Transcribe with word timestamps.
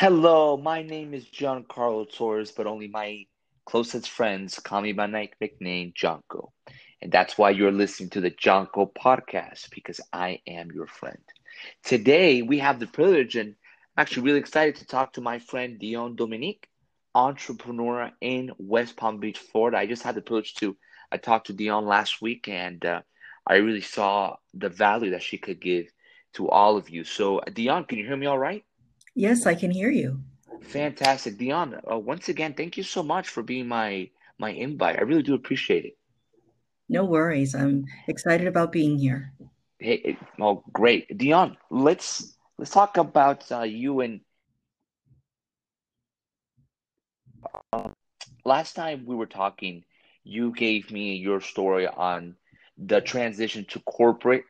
Hello, 0.00 0.56
my 0.56 0.82
name 0.82 1.12
is 1.12 1.26
Giancarlo 1.26 2.10
Torres, 2.10 2.52
but 2.52 2.66
only 2.66 2.88
my 2.88 3.26
closest 3.66 4.08
friends 4.08 4.58
call 4.58 4.80
me 4.80 4.92
by 4.92 5.06
my 5.06 5.28
nickname, 5.42 5.92
Jonko. 5.92 6.52
And 7.02 7.12
that's 7.12 7.36
why 7.36 7.50
you're 7.50 7.70
listening 7.70 8.08
to 8.12 8.22
the 8.22 8.30
Jonko 8.30 8.94
podcast, 8.94 9.68
because 9.74 10.00
I 10.10 10.40
am 10.46 10.70
your 10.72 10.86
friend. 10.86 11.18
Today, 11.84 12.40
we 12.40 12.60
have 12.60 12.80
the 12.80 12.86
privilege, 12.86 13.36
and 13.36 13.50
I'm 13.50 14.00
actually 14.00 14.22
really 14.22 14.38
excited 14.38 14.76
to 14.76 14.86
talk 14.86 15.12
to 15.12 15.20
my 15.20 15.38
friend 15.38 15.78
Dion 15.78 16.16
Dominique, 16.16 16.66
entrepreneur 17.14 18.10
in 18.22 18.52
West 18.56 18.96
Palm 18.96 19.20
Beach, 19.20 19.36
Florida. 19.36 19.76
I 19.76 19.86
just 19.86 20.02
had 20.02 20.14
the 20.14 20.22
privilege 20.22 20.54
to 20.54 20.78
I 21.12 21.18
talked 21.18 21.48
to 21.48 21.52
Dion 21.52 21.84
last 21.84 22.22
week, 22.22 22.48
and 22.48 22.82
uh, 22.86 23.02
I 23.46 23.56
really 23.56 23.82
saw 23.82 24.36
the 24.54 24.70
value 24.70 25.10
that 25.10 25.22
she 25.22 25.36
could 25.36 25.60
give 25.60 25.92
to 26.36 26.48
all 26.48 26.78
of 26.78 26.88
you. 26.88 27.04
So, 27.04 27.42
Dion, 27.52 27.84
can 27.84 27.98
you 27.98 28.06
hear 28.06 28.16
me 28.16 28.24
all 28.24 28.38
right? 28.38 28.64
Yes, 29.14 29.46
I 29.46 29.54
can 29.54 29.70
hear 29.70 29.90
you. 29.90 30.20
Fantastic, 30.62 31.38
Dion. 31.38 31.80
Uh, 31.90 31.98
once 31.98 32.28
again, 32.28 32.54
thank 32.54 32.76
you 32.76 32.82
so 32.82 33.02
much 33.02 33.28
for 33.28 33.42
being 33.42 33.66
my 33.68 34.08
my 34.38 34.50
invite. 34.50 34.98
I 34.98 35.02
really 35.02 35.22
do 35.22 35.34
appreciate 35.34 35.84
it. 35.84 35.96
No 36.88 37.04
worries. 37.04 37.54
I'm 37.54 37.84
excited 38.08 38.46
about 38.46 38.72
being 38.72 38.98
here. 38.98 39.32
Hey, 39.78 40.18
well, 40.38 40.64
great, 40.72 41.16
Dion. 41.16 41.56
Let's 41.70 42.36
let's 42.58 42.70
talk 42.70 42.96
about 42.96 43.50
uh, 43.50 43.62
you 43.62 44.00
and. 44.00 44.20
Uh, 47.72 47.90
last 48.44 48.74
time 48.74 49.04
we 49.06 49.14
were 49.14 49.26
talking, 49.26 49.84
you 50.24 50.52
gave 50.52 50.90
me 50.90 51.16
your 51.16 51.40
story 51.40 51.86
on 51.86 52.36
the 52.76 53.00
transition 53.00 53.64
to 53.70 53.80
corporate 53.80 54.44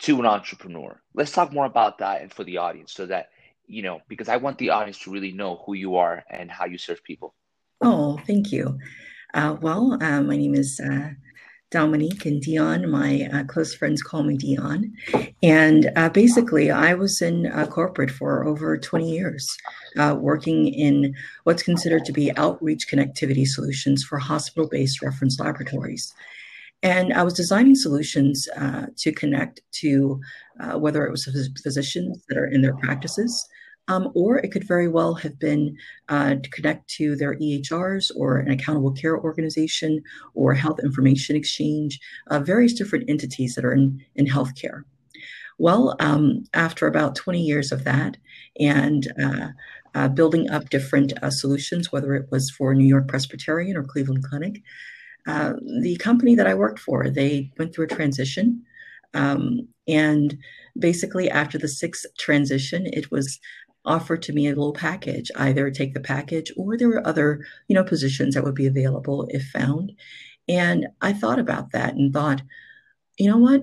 to 0.00 0.18
an 0.18 0.26
entrepreneur. 0.26 1.00
Let's 1.14 1.32
talk 1.32 1.52
more 1.52 1.66
about 1.66 1.98
that 1.98 2.22
and 2.22 2.32
for 2.32 2.44
the 2.44 2.58
audience 2.58 2.92
so 2.92 3.06
that 3.06 3.30
you 3.70 3.82
know, 3.82 4.00
because 4.08 4.28
I 4.28 4.36
want 4.36 4.58
the 4.58 4.70
audience 4.70 4.98
to 5.00 5.12
really 5.12 5.32
know 5.32 5.62
who 5.64 5.74
you 5.74 5.96
are 5.96 6.24
and 6.28 6.50
how 6.50 6.66
you 6.66 6.76
serve 6.76 7.02
people. 7.04 7.34
Oh, 7.80 8.20
thank 8.26 8.50
you. 8.50 8.78
Uh, 9.32 9.56
well, 9.60 9.96
uh, 10.02 10.20
my 10.22 10.36
name 10.36 10.56
is 10.56 10.80
uh, 10.80 11.10
Dominique 11.70 12.26
and 12.26 12.42
Dion. 12.42 12.90
My 12.90 13.28
uh, 13.32 13.44
close 13.44 13.72
friends 13.72 14.02
call 14.02 14.24
me 14.24 14.36
Dion. 14.36 14.92
And 15.42 15.92
uh, 15.94 16.08
basically, 16.08 16.72
I 16.72 16.94
was 16.94 17.22
in 17.22 17.46
uh, 17.46 17.66
corporate 17.66 18.10
for 18.10 18.44
over 18.44 18.76
20 18.76 19.08
years, 19.08 19.56
working 19.96 20.66
in 20.66 21.14
what's 21.44 21.62
considered 21.62 22.04
to 22.06 22.12
be 22.12 22.36
outreach 22.36 22.88
connectivity 22.90 23.46
solutions 23.46 24.02
for 24.02 24.18
hospital 24.18 24.68
based 24.68 25.00
reference 25.00 25.38
laboratories. 25.38 26.12
And 26.82 27.12
I 27.12 27.22
was 27.22 27.34
designing 27.34 27.76
solutions 27.76 28.48
to 28.96 29.12
connect 29.12 29.60
to 29.82 30.20
whether 30.74 31.06
it 31.06 31.12
was 31.12 31.24
physicians 31.62 32.24
that 32.28 32.36
are 32.36 32.46
in 32.46 32.62
their 32.62 32.76
practices 32.76 33.48
um, 33.90 34.12
or 34.14 34.38
it 34.38 34.52
could 34.52 34.66
very 34.66 34.86
well 34.86 35.14
have 35.14 35.36
been 35.38 35.76
uh, 36.08 36.36
to 36.36 36.50
connect 36.50 36.88
to 36.88 37.16
their 37.16 37.34
EHRs 37.34 38.12
or 38.14 38.38
an 38.38 38.50
accountable 38.52 38.92
care 38.92 39.18
organization 39.18 40.00
or 40.34 40.54
health 40.54 40.78
information 40.78 41.34
exchange, 41.34 41.98
uh, 42.28 42.38
various 42.38 42.72
different 42.72 43.10
entities 43.10 43.56
that 43.56 43.64
are 43.64 43.72
in, 43.72 44.00
in 44.14 44.26
healthcare. 44.26 44.84
Well, 45.58 45.96
um, 45.98 46.44
after 46.54 46.86
about 46.86 47.16
20 47.16 47.42
years 47.42 47.72
of 47.72 47.84
that 47.84 48.16
and 48.58 49.12
uh, 49.22 49.48
uh 49.96 50.08
building 50.08 50.48
up 50.48 50.70
different 50.70 51.12
uh, 51.20 51.30
solutions, 51.30 51.90
whether 51.90 52.14
it 52.14 52.30
was 52.30 52.48
for 52.48 52.74
New 52.74 52.86
York 52.86 53.08
Presbyterian 53.08 53.76
or 53.76 53.82
Cleveland 53.82 54.22
Clinic, 54.22 54.62
uh, 55.26 55.54
the 55.82 55.96
company 55.96 56.36
that 56.36 56.46
I 56.46 56.54
worked 56.54 56.78
for, 56.78 57.10
they 57.10 57.50
went 57.58 57.74
through 57.74 57.86
a 57.86 57.88
transition. 57.88 58.62
Um, 59.12 59.68
and 59.88 60.38
basically, 60.78 61.30
after 61.30 61.58
the 61.58 61.68
sixth 61.68 62.06
transition, 62.18 62.86
it 62.86 63.10
was 63.10 63.40
offered 63.84 64.22
to 64.22 64.32
me 64.32 64.46
a 64.46 64.50
little 64.50 64.72
package, 64.72 65.30
either 65.36 65.70
take 65.70 65.94
the 65.94 66.00
package 66.00 66.52
or 66.56 66.76
there 66.76 66.88
were 66.88 67.06
other, 67.06 67.44
you 67.68 67.74
know, 67.74 67.84
positions 67.84 68.34
that 68.34 68.44
would 68.44 68.54
be 68.54 68.66
available 68.66 69.26
if 69.30 69.48
found. 69.48 69.92
And 70.48 70.88
I 71.00 71.12
thought 71.12 71.38
about 71.38 71.72
that 71.72 71.94
and 71.94 72.12
thought, 72.12 72.42
you 73.18 73.28
know 73.28 73.38
what? 73.38 73.62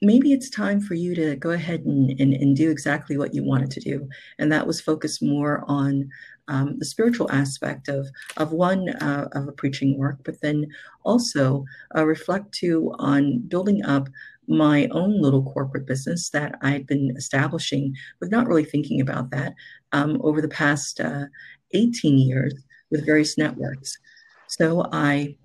Maybe 0.00 0.32
it's 0.32 0.50
time 0.50 0.80
for 0.80 0.94
you 0.94 1.14
to 1.14 1.36
go 1.36 1.50
ahead 1.50 1.80
and, 1.80 2.10
and, 2.20 2.34
and 2.34 2.56
do 2.56 2.70
exactly 2.70 3.16
what 3.16 3.34
you 3.34 3.44
wanted 3.44 3.70
to 3.72 3.80
do. 3.80 4.08
And 4.38 4.50
that 4.50 4.66
was 4.66 4.80
focused 4.80 5.22
more 5.22 5.62
on 5.68 6.10
um, 6.48 6.78
the 6.78 6.84
spiritual 6.84 7.30
aspect 7.30 7.88
of, 7.88 8.08
of 8.36 8.52
one, 8.52 8.88
uh, 8.88 9.28
of 9.32 9.46
a 9.46 9.52
preaching 9.52 9.96
work, 9.96 10.18
but 10.24 10.40
then 10.40 10.66
also 11.04 11.64
uh, 11.96 12.04
reflect 12.04 12.52
too 12.52 12.92
on 12.98 13.38
building 13.46 13.84
up 13.84 14.08
my 14.48 14.88
own 14.90 15.20
little 15.20 15.42
corporate 15.42 15.86
business 15.86 16.30
that 16.30 16.56
I 16.62 16.70
had 16.70 16.86
been 16.86 17.14
establishing, 17.16 17.94
but 18.20 18.30
not 18.30 18.46
really 18.46 18.64
thinking 18.64 19.00
about 19.00 19.30
that 19.30 19.54
um, 19.92 20.20
over 20.22 20.40
the 20.40 20.48
past 20.48 21.00
uh, 21.00 21.26
18 21.72 22.18
years 22.18 22.54
with 22.90 23.06
various 23.06 23.38
networks. 23.38 23.96
So 24.48 24.86
I 24.92 25.36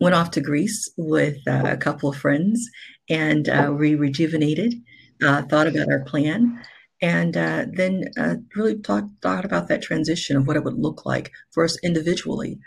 went 0.00 0.14
off 0.14 0.32
to 0.32 0.40
Greece 0.40 0.90
with 0.96 1.38
uh, 1.46 1.62
a 1.64 1.76
couple 1.76 2.08
of 2.08 2.16
friends 2.16 2.68
and 3.08 3.48
uh, 3.48 3.72
we 3.76 3.94
rejuvenated, 3.94 4.74
uh, 5.22 5.42
thought 5.42 5.66
about 5.66 5.90
our 5.90 6.00
plan, 6.04 6.60
and 7.00 7.36
uh, 7.36 7.66
then 7.72 8.04
uh, 8.18 8.36
really 8.56 8.78
talked 8.78 9.08
thought 9.20 9.44
about 9.44 9.68
that 9.68 9.82
transition 9.82 10.36
of 10.36 10.46
what 10.46 10.56
it 10.56 10.64
would 10.64 10.78
look 10.78 11.04
like 11.04 11.30
for 11.52 11.64
us 11.64 11.78
individually 11.82 12.58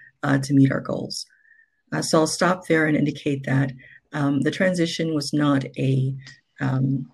to 0.44 0.54
meet 0.54 0.74
our 0.74 0.82
goals. 0.82 1.26
so 2.02 2.20
I'll 2.20 2.28
stop 2.28 2.68
there 2.68 2.86
and 2.86 2.98
indicate 2.98 3.46
that 3.46 3.72
um, 4.14 4.42
the 4.42 4.52
transition 4.52 5.14
was 5.14 5.34
not 5.34 5.66
a 5.78 6.16
um, 6.60 7.12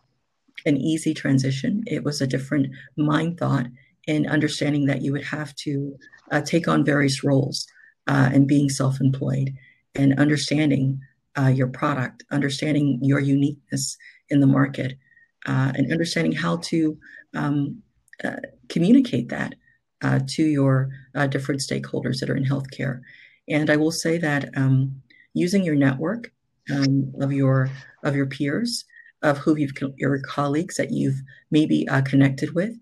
an 0.65 0.77
easy 0.77 1.13
transition. 1.13 1.83
It 1.87 2.03
was 2.03 2.21
a 2.21 2.27
different 2.27 2.67
mind 2.95 3.37
thought 3.37 3.67
and 4.07 4.27
understanding 4.27 4.85
that 4.85 5.01
you 5.01 5.11
would 5.11 5.23
have 5.23 5.53
to 5.55 5.97
uh, 6.31 6.41
take 6.41 6.67
on 6.67 6.85
various 6.85 7.23
roles 7.23 7.67
uh, 8.07 8.29
and 8.33 8.47
being 8.47 8.69
self-employed 8.69 9.53
and 9.95 10.19
understanding 10.19 11.01
uh, 11.37 11.47
your 11.47 11.67
product, 11.67 12.23
understanding 12.31 12.99
your 13.01 13.19
uniqueness 13.19 13.97
in 14.29 14.39
the 14.39 14.47
market, 14.47 14.97
uh, 15.45 15.71
and 15.75 15.91
understanding 15.91 16.31
how 16.31 16.57
to 16.57 16.97
um, 17.33 17.81
uh, 18.23 18.37
communicate 18.69 19.29
that 19.29 19.55
uh, 20.01 20.19
to 20.27 20.43
your 20.43 20.89
different 21.29 21.61
stakeholders 21.61 22.19
that 22.19 22.29
are 22.29 22.35
in 22.35 22.45
healthcare. 22.45 23.01
And 23.47 23.69
I 23.69 23.77
will 23.77 23.91
say 23.91 24.17
that 24.17 24.49
um, 24.57 25.01
using 25.33 25.63
your 25.63 25.75
network 25.75 26.31
um, 26.71 27.13
of 27.19 27.31
your 27.31 27.69
of 28.03 28.15
your 28.15 28.25
peers, 28.25 28.85
of 29.21 29.37
who 29.37 29.57
you've 29.57 29.73
your 29.97 30.19
colleagues 30.19 30.75
that 30.75 30.91
you've 30.91 31.21
maybe 31.51 31.87
uh, 31.87 32.01
connected 32.01 32.53
with, 32.53 32.73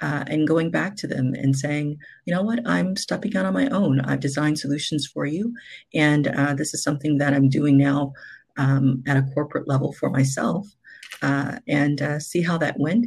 uh, 0.00 0.24
and 0.26 0.48
going 0.48 0.70
back 0.70 0.96
to 0.96 1.06
them 1.06 1.34
and 1.34 1.56
saying, 1.56 1.98
you 2.24 2.34
know 2.34 2.42
what, 2.42 2.60
I'm 2.66 2.96
stepping 2.96 3.36
out 3.36 3.46
on 3.46 3.54
my 3.54 3.68
own. 3.68 4.00
I've 4.00 4.20
designed 4.20 4.58
solutions 4.58 5.06
for 5.06 5.26
you, 5.26 5.54
and 5.94 6.28
uh, 6.28 6.54
this 6.54 6.74
is 6.74 6.82
something 6.82 7.18
that 7.18 7.34
I'm 7.34 7.48
doing 7.48 7.76
now 7.76 8.12
um, 8.56 9.02
at 9.06 9.16
a 9.16 9.26
corporate 9.34 9.68
level 9.68 9.92
for 9.92 10.10
myself, 10.10 10.66
uh, 11.22 11.58
and 11.66 12.00
uh, 12.02 12.18
see 12.20 12.42
how 12.42 12.58
that 12.58 12.78
went. 12.78 13.06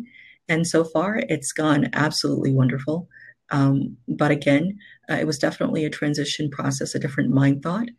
And 0.50 0.68
so 0.68 0.84
far, 0.84 1.22
it's 1.30 1.54
gone 1.54 1.90
absolutely 1.94 2.54
wonderful. 2.54 3.08
Um, 3.52 3.98
but 4.08 4.32
again, 4.32 4.78
uh, 5.10 5.16
it 5.16 5.28
was 5.28 5.38
definitely 5.38 5.84
a 5.86 5.90
transition 5.90 6.50
process, 6.50 6.96
a 6.96 7.00
different 7.00 7.32
mind 7.32 7.64
thought 7.64 7.90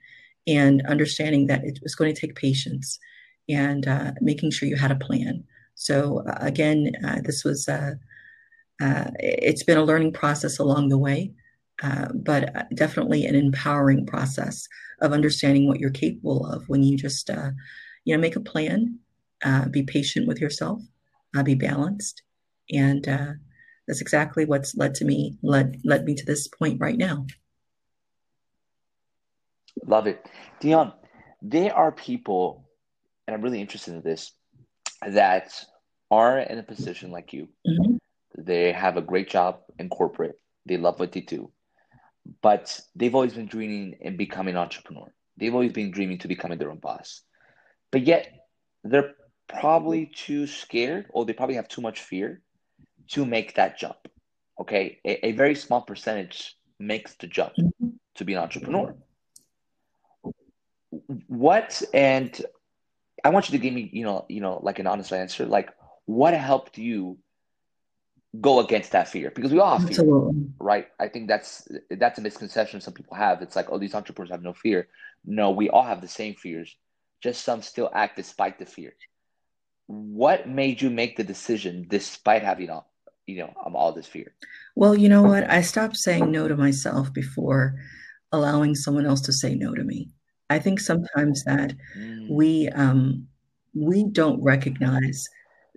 and 0.46 0.82
understanding 0.86 1.46
that 1.46 1.64
it 1.64 1.78
was 1.82 1.94
going 1.94 2.12
to 2.12 2.20
take 2.20 2.34
patience 2.34 2.98
and 3.48 3.86
uh, 3.86 4.12
making 4.20 4.50
sure 4.50 4.68
you 4.68 4.76
had 4.76 4.90
a 4.90 4.96
plan. 4.96 5.44
So 5.74 6.24
uh, 6.28 6.38
again, 6.40 6.92
uh, 7.04 7.20
this 7.24 7.44
was 7.44 7.68
uh, 7.68 7.94
uh, 8.80 9.10
it's 9.18 9.62
been 9.62 9.78
a 9.78 9.84
learning 9.84 10.12
process 10.12 10.58
along 10.58 10.88
the 10.88 10.98
way, 10.98 11.32
uh, 11.82 12.08
but 12.14 12.68
definitely 12.74 13.26
an 13.26 13.34
empowering 13.34 14.06
process 14.06 14.66
of 15.00 15.12
understanding 15.12 15.66
what 15.66 15.80
you're 15.80 15.90
capable 15.90 16.46
of 16.46 16.68
when 16.68 16.82
you 16.82 16.96
just 16.96 17.30
you 18.04 18.14
know 18.14 18.20
make 18.20 18.36
a 18.36 18.40
plan, 18.40 18.98
be 19.70 19.82
patient 19.82 20.26
with 20.26 20.40
yourself, 20.40 20.80
be 21.44 21.54
balanced, 21.54 22.22
and 22.70 23.04
that's 23.04 24.00
exactly 24.00 24.44
what's 24.44 24.76
led 24.76 24.94
to 24.94 25.04
me 25.04 25.36
led 25.42 25.80
led 25.84 26.04
me 26.04 26.14
to 26.14 26.24
this 26.24 26.48
point 26.48 26.80
right 26.80 26.98
now. 26.98 27.26
Love 29.86 30.06
it. 30.06 30.26
Dion, 30.60 30.92
there 31.40 31.74
are 31.74 31.92
people, 31.92 32.68
and 33.26 33.34
I'm 33.34 33.42
really 33.42 33.60
interested 33.60 33.94
in 33.94 34.02
this, 34.02 34.32
that 35.06 35.52
are 36.10 36.38
in 36.38 36.58
a 36.58 36.62
position 36.62 37.10
like 37.10 37.32
you. 37.32 37.48
Mm-hmm. 37.66 37.96
They 38.38 38.72
have 38.72 38.96
a 38.96 39.02
great 39.02 39.28
job 39.28 39.60
in 39.78 39.88
corporate. 39.88 40.36
They 40.66 40.76
love 40.76 41.00
what 41.00 41.12
they 41.12 41.20
do. 41.20 41.50
But 42.40 42.80
they've 42.94 43.14
always 43.14 43.34
been 43.34 43.46
dreaming 43.46 43.96
and 44.00 44.16
becoming 44.16 44.54
an 44.54 44.60
entrepreneur. 44.60 45.12
They've 45.36 45.54
always 45.54 45.72
been 45.72 45.90
dreaming 45.90 46.18
to 46.18 46.28
becoming 46.28 46.58
their 46.58 46.70
own 46.70 46.78
boss. 46.78 47.22
But 47.90 48.06
yet 48.06 48.28
they're 48.84 49.14
probably 49.48 50.06
too 50.06 50.46
scared 50.46 51.06
or 51.10 51.24
they 51.24 51.32
probably 51.32 51.56
have 51.56 51.68
too 51.68 51.80
much 51.80 52.00
fear 52.00 52.40
to 53.08 53.26
make 53.26 53.54
that 53.54 53.78
jump. 53.78 53.96
Okay. 54.60 55.00
A, 55.04 55.26
a 55.26 55.32
very 55.32 55.56
small 55.56 55.82
percentage 55.82 56.56
makes 56.78 57.14
the 57.14 57.26
jump 57.26 57.54
mm-hmm. 57.58 57.88
to 58.14 58.24
be 58.24 58.34
an 58.34 58.38
entrepreneur 58.40 58.94
what 61.26 61.82
and 61.94 62.40
I 63.24 63.30
want 63.30 63.48
you 63.48 63.58
to 63.58 63.62
give 63.62 63.72
me, 63.72 63.88
you 63.92 64.04
know, 64.04 64.26
you 64.28 64.40
know, 64.40 64.60
like 64.62 64.78
an 64.78 64.86
honest 64.86 65.12
answer. 65.12 65.46
Like, 65.46 65.70
what 66.06 66.34
helped 66.34 66.78
you 66.78 67.18
go 68.40 68.60
against 68.60 68.92
that 68.92 69.08
fear 69.08 69.30
because 69.34 69.52
we 69.52 69.58
all 69.58 69.78
have 69.78 69.88
Absolutely. 69.88 70.32
fear, 70.32 70.50
right? 70.58 70.88
I 70.98 71.08
think 71.08 71.28
that's 71.28 71.68
that's 71.90 72.18
a 72.18 72.22
misconception 72.22 72.80
some 72.80 72.94
people 72.94 73.16
have. 73.16 73.42
It's 73.42 73.56
like, 73.56 73.70
oh, 73.70 73.78
these 73.78 73.94
entrepreneurs 73.94 74.30
have 74.30 74.42
no 74.42 74.54
fear. 74.54 74.88
No, 75.24 75.50
we 75.50 75.68
all 75.70 75.84
have 75.84 76.00
the 76.00 76.08
same 76.08 76.34
fears. 76.34 76.74
Just 77.22 77.44
some 77.44 77.62
still 77.62 77.90
act 77.94 78.16
despite 78.16 78.58
the 78.58 78.66
fear. 78.66 78.94
What 79.86 80.48
made 80.48 80.80
you 80.80 80.90
make 80.90 81.16
the 81.16 81.24
decision 81.24 81.86
despite 81.88 82.42
having 82.42 82.70
all, 82.70 82.90
you 83.26 83.38
know, 83.38 83.52
um, 83.64 83.76
all 83.76 83.92
this 83.92 84.06
fear? 84.06 84.34
Well, 84.74 84.96
you 84.96 85.08
know 85.08 85.22
what? 85.22 85.48
I 85.48 85.60
stopped 85.60 85.96
saying 85.96 86.30
no 86.30 86.48
to 86.48 86.56
myself 86.56 87.12
before 87.12 87.76
allowing 88.32 88.74
someone 88.74 89.06
else 89.06 89.20
to 89.22 89.32
say 89.32 89.54
no 89.54 89.74
to 89.74 89.84
me. 89.84 90.10
I 90.52 90.58
think 90.58 90.80
sometimes 90.80 91.44
that 91.44 91.74
mm. 91.96 92.28
we 92.28 92.68
um, 92.70 93.26
we 93.74 94.04
don't 94.04 94.42
recognize 94.42 95.28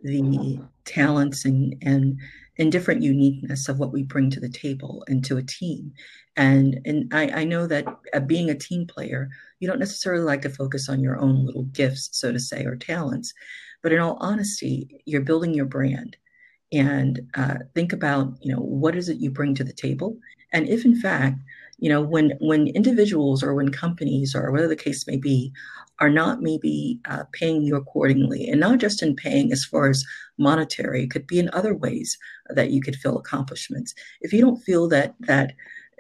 the 0.04 0.60
talents 0.83 1.45
and 1.45 1.75
and 1.81 2.19
and 2.57 2.72
different 2.72 3.01
uniqueness 3.01 3.68
of 3.68 3.80
what 3.80 3.92
we 3.92 4.04
bring 4.04 4.30
to 4.30 4.39
the 4.39 4.50
table 4.50 5.04
and 5.07 5.24
to 5.25 5.38
a 5.38 5.44
team. 5.44 5.94
And 6.36 6.80
and 6.86 7.13
I, 7.13 7.42
I 7.42 7.44
know 7.45 7.68
that 7.68 7.86
uh, 8.13 8.19
being 8.19 8.50
a 8.50 8.56
team 8.56 8.86
player, 8.86 9.30
you 9.60 9.68
don't 9.68 9.80
necessarily 9.80 10.24
like 10.24 10.42
to 10.42 10.50
focus 10.50 10.89
on 10.89 11.00
your 11.00 11.19
own 11.19 11.45
little 11.45 11.63
gifts, 11.63 12.10
so 12.12 12.31
to 12.31 12.39
say, 12.39 12.66
or 12.66 12.75
talents. 12.75 13.33
But 13.81 13.94
in 13.94 14.00
all 14.00 14.18
honesty, 14.19 15.01
you're 15.06 15.22
building 15.22 15.54
your 15.54 15.66
brand. 15.66 16.18
And 16.74 17.22
uh, 17.36 17.60
think 17.75 17.94
about, 17.94 18.33
you 18.42 18.54
know, 18.54 18.60
what 18.60 18.95
is 18.95 19.07
it 19.07 19.19
you 19.19 19.31
bring 19.31 19.56
to 19.56 19.63
the 19.63 19.72
table? 19.72 20.18
And 20.51 20.68
if 20.68 20.83
in 20.83 21.00
fact 21.00 21.39
you 21.77 21.89
know 21.89 22.01
when 22.01 22.33
when 22.39 22.68
individuals 22.68 23.44
or 23.44 23.54
when 23.54 23.69
companies 23.69 24.36
or 24.36 24.51
whatever 24.51 24.68
the 24.68 24.75
case 24.75 25.06
may 25.07 25.18
be 25.18 25.51
are 26.00 26.10
not 26.10 26.42
maybe 26.42 27.00
uh, 27.06 27.24
paying 27.31 27.62
you 27.62 27.75
accordingly 27.75 28.50
and 28.50 28.60
not 28.60 28.80
just 28.80 29.01
in 29.01 29.16
paying 29.16 29.51
as 29.51 29.63
far 29.63 29.89
as 29.89 30.04
monetary 30.38 31.04
it 31.04 31.12
could 31.12 31.25
be 31.25 31.39
in 31.39 31.50
other 31.54 31.74
ways 31.74 32.18
that 32.50 32.72
you 32.72 32.81
could 32.81 32.95
feel 32.98 33.18
accomplishments. 33.18 33.94
If 34.22 34.33
you 34.33 34.42
don't 34.42 34.62
feel 34.62 34.88
that 34.89 35.16
that 35.22 35.54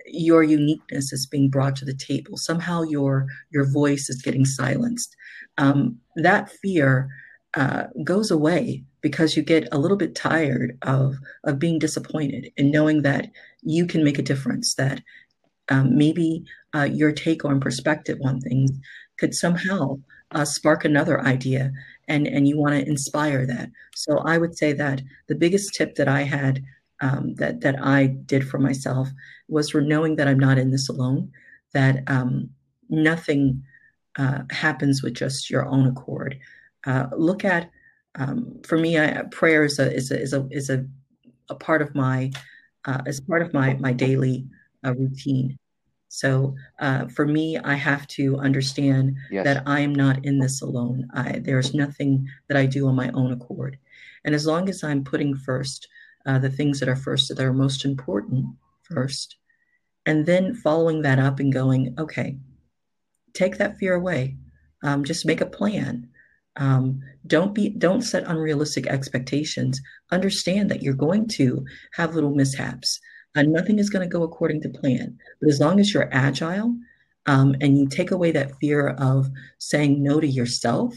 your 0.07 0.43
uniqueness 0.43 1.11
is 1.11 1.25
being 1.25 1.49
brought 1.49 1.75
to 1.75 1.85
the 1.85 1.93
table 1.93 2.37
somehow 2.37 2.83
your 2.83 3.25
your 3.49 3.65
voice 3.65 4.07
is 4.07 4.21
getting 4.21 4.45
silenced 4.45 5.15
um, 5.57 5.97
that 6.15 6.51
fear 6.51 7.09
uh, 7.55 7.85
goes 8.03 8.29
away 8.29 8.83
because 9.01 9.35
you 9.35 9.41
get 9.41 9.67
a 9.71 9.79
little 9.79 9.97
bit 9.97 10.13
tired 10.13 10.77
of 10.83 11.15
of 11.45 11.57
being 11.57 11.79
disappointed 11.79 12.51
and 12.57 12.71
knowing 12.71 13.01
that 13.01 13.31
you 13.63 13.87
can 13.87 14.03
make 14.03 14.19
a 14.19 14.23
difference 14.23 14.75
that 14.75 15.01
um, 15.69 15.97
maybe 15.97 16.43
uh, 16.75 16.83
your 16.83 17.11
take 17.11 17.45
on 17.45 17.59
perspective 17.59 18.19
on 18.23 18.39
things 18.39 18.71
could 19.17 19.33
somehow 19.33 19.97
uh, 20.31 20.45
spark 20.45 20.85
another 20.85 21.21
idea 21.21 21.71
and, 22.07 22.27
and 22.27 22.47
you 22.47 22.57
want 22.57 22.75
to 22.75 22.87
inspire 22.87 23.45
that. 23.45 23.69
So 23.95 24.19
I 24.19 24.37
would 24.37 24.57
say 24.57 24.73
that 24.73 25.01
the 25.27 25.35
biggest 25.35 25.73
tip 25.73 25.95
that 25.95 26.07
I 26.07 26.21
had 26.21 26.63
um, 27.01 27.35
that, 27.35 27.61
that 27.61 27.75
I 27.81 28.07
did 28.07 28.47
for 28.47 28.57
myself 28.57 29.09
was 29.47 29.69
for 29.69 29.81
knowing 29.81 30.15
that 30.15 30.27
I'm 30.27 30.39
not 30.39 30.57
in 30.57 30.71
this 30.71 30.89
alone, 30.89 31.31
that 31.73 32.03
um, 32.07 32.49
nothing 32.89 33.63
uh, 34.17 34.43
happens 34.49 35.03
with 35.03 35.13
just 35.13 35.49
your 35.49 35.65
own 35.65 35.87
accord. 35.87 36.39
Uh, 36.85 37.07
look 37.17 37.43
at, 37.43 37.69
um, 38.15 38.59
for 38.63 38.77
me, 38.77 38.97
I, 38.97 39.23
prayer 39.31 39.65
is 39.65 39.79
a, 39.79 39.93
is 39.93 40.11
a, 40.11 40.21
is 40.21 40.33
a, 40.33 40.47
is 40.51 40.69
a, 40.69 40.85
a 41.49 41.55
part 41.55 41.81
of 41.81 41.93
my, 41.95 42.31
uh, 42.85 43.01
as 43.05 43.19
part 43.19 43.41
of 43.41 43.53
my, 43.53 43.73
my 43.75 43.91
daily 43.91 44.47
a 44.85 44.93
routine. 44.93 45.57
So 46.07 46.55
uh, 46.79 47.07
for 47.07 47.27
me, 47.27 47.57
I 47.57 47.73
have 47.73 48.07
to 48.19 48.37
understand 48.37 49.17
yes. 49.29 49.43
that 49.43 49.63
I 49.65 49.81
am 49.81 49.93
not 49.93 50.23
in 50.23 50.39
this 50.39 50.61
alone. 50.61 51.09
I, 51.13 51.39
there's 51.39 51.73
nothing 51.73 52.25
that 52.47 52.55
I 52.55 52.65
do 52.65 52.87
on 52.87 52.95
my 52.95 53.09
own 53.11 53.33
accord. 53.33 53.77
And 54.23 54.33
as 54.33 54.45
long 54.45 54.69
as 54.69 54.83
I'm 54.83 55.03
putting 55.03 55.35
first 55.35 55.87
uh, 56.25 56.39
the 56.39 56.49
things 56.49 56.79
that 56.79 56.89
are 56.89 56.95
first, 56.95 57.27
that 57.27 57.43
are 57.43 57.53
most 57.53 57.83
important 57.83 58.45
first, 58.83 59.35
and 60.05 60.25
then 60.25 60.55
following 60.55 61.01
that 61.01 61.19
up 61.19 61.39
and 61.39 61.51
going, 61.51 61.93
okay, 61.99 62.37
take 63.33 63.57
that 63.57 63.77
fear 63.77 63.95
away. 63.95 64.37
Um, 64.83 65.03
just 65.03 65.25
make 65.25 65.41
a 65.41 65.45
plan. 65.45 66.07
Um, 66.57 67.01
don't 67.27 67.53
be 67.53 67.69
don't 67.69 68.01
set 68.01 68.23
unrealistic 68.23 68.87
expectations. 68.87 69.81
Understand 70.11 70.71
that 70.71 70.81
you're 70.81 70.93
going 70.93 71.27
to 71.29 71.65
have 71.93 72.15
little 72.15 72.33
mishaps 72.33 72.99
and 73.35 73.51
nothing 73.51 73.79
is 73.79 73.89
going 73.89 74.07
to 74.07 74.11
go 74.11 74.23
according 74.23 74.61
to 74.61 74.69
plan. 74.69 75.17
But 75.41 75.49
as 75.49 75.59
long 75.59 75.79
as 75.79 75.93
you're 75.93 76.09
agile 76.11 76.75
um, 77.25 77.55
and 77.61 77.77
you 77.77 77.87
take 77.87 78.11
away 78.11 78.31
that 78.31 78.55
fear 78.59 78.89
of 78.89 79.29
saying 79.59 80.01
no 80.01 80.19
to 80.19 80.27
yourself, 80.27 80.95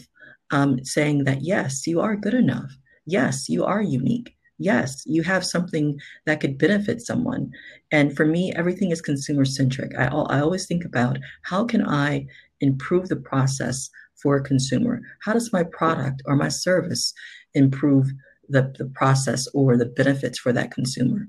um, 0.51 0.83
saying 0.83 1.25
that, 1.25 1.41
yes, 1.41 1.85
you 1.85 1.99
are 2.01 2.15
good 2.15 2.33
enough. 2.33 2.71
Yes, 3.05 3.49
you 3.49 3.65
are 3.65 3.81
unique. 3.81 4.35
Yes, 4.57 5.03
you 5.05 5.23
have 5.23 5.45
something 5.45 5.99
that 6.25 6.41
could 6.41 6.57
benefit 6.57 7.01
someone. 7.01 7.51
And 7.91 8.15
for 8.15 8.25
me, 8.25 8.51
everything 8.53 8.91
is 8.91 9.01
consumer 9.01 9.45
centric. 9.45 9.93
I, 9.97 10.05
I 10.07 10.41
always 10.41 10.65
think 10.65 10.83
about 10.83 11.17
how 11.43 11.65
can 11.65 11.85
I 11.85 12.27
improve 12.59 13.07
the 13.07 13.15
process 13.15 13.89
for 14.21 14.35
a 14.35 14.43
consumer? 14.43 15.01
How 15.21 15.33
does 15.33 15.53
my 15.53 15.63
product 15.63 16.21
or 16.25 16.35
my 16.35 16.49
service 16.49 17.13
improve 17.53 18.11
the, 18.49 18.73
the 18.77 18.91
process 18.93 19.47
or 19.53 19.77
the 19.77 19.85
benefits 19.85 20.37
for 20.37 20.51
that 20.51 20.71
consumer? 20.71 21.27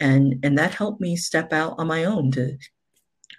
And 0.00 0.34
and 0.42 0.58
that 0.58 0.74
helped 0.74 1.00
me 1.00 1.16
step 1.16 1.52
out 1.52 1.74
on 1.78 1.86
my 1.86 2.04
own 2.04 2.30
to 2.32 2.56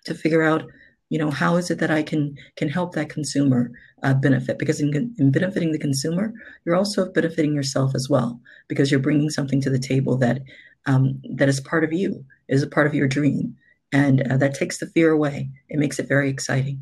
to 0.05 0.13
figure 0.13 0.43
out 0.43 0.63
you 1.09 1.19
know 1.19 1.29
how 1.29 1.55
is 1.57 1.69
it 1.69 1.79
that 1.79 1.91
i 1.91 2.01
can 2.01 2.35
can 2.55 2.69
help 2.69 2.93
that 2.93 3.09
consumer 3.09 3.71
uh, 4.03 4.13
benefit? 4.13 4.57
Because 4.57 4.81
in, 4.81 5.13
in 5.17 5.31
benefiting 5.31 5.71
the 5.71 5.79
consumer 5.79 6.33
you're 6.65 6.75
also 6.75 7.11
benefiting 7.11 7.53
yourself 7.53 7.93
as 7.95 8.09
well 8.09 8.39
because 8.67 8.91
you're 8.91 8.99
bringing 8.99 9.29
something 9.29 9.61
to 9.61 9.69
the 9.69 9.79
table 9.79 10.17
that 10.17 10.41
um, 10.87 11.21
that 11.35 11.49
is 11.49 11.59
part 11.59 11.83
of 11.83 11.93
you 11.93 12.25
is 12.47 12.63
a 12.63 12.67
part 12.67 12.87
of 12.87 12.93
your 12.93 13.07
dream. 13.07 13.55
And 13.93 14.31
uh, 14.31 14.37
that 14.37 14.55
takes 14.55 14.77
the 14.77 14.87
fear 14.87 15.11
away. 15.11 15.49
It 15.69 15.77
makes 15.77 15.99
it 15.99 16.07
very 16.07 16.29
exciting. 16.29 16.81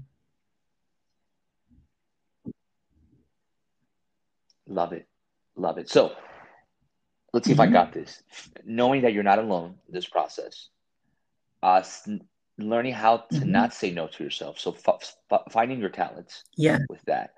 Love 4.67 4.93
it. 4.93 5.07
Love 5.55 5.79
it. 5.79 5.89
So 5.89 6.13
let's 7.33 7.47
see 7.47 7.53
mm-hmm. 7.53 7.61
if 7.61 7.63
I 7.63 7.65
mm-hmm. 7.65 7.73
got 7.73 7.93
this. 7.93 8.23
Knowing 8.65 9.01
that 9.01 9.13
you're 9.13 9.23
not 9.23 9.39
alone 9.39 9.75
in 9.87 9.93
this 9.93 10.07
process, 10.07 10.69
uh, 11.63 11.83
learning 12.57 12.93
how 12.93 13.17
to 13.17 13.35
mm-hmm. 13.35 13.51
not 13.51 13.73
say 13.73 13.91
no 13.91 14.07
to 14.07 14.23
yourself. 14.23 14.59
So 14.59 14.75
f- 14.87 15.15
f- 15.31 15.41
finding 15.51 15.79
your 15.79 15.89
talents. 15.89 16.43
Yeah. 16.57 16.79
With 16.89 17.03
that. 17.05 17.33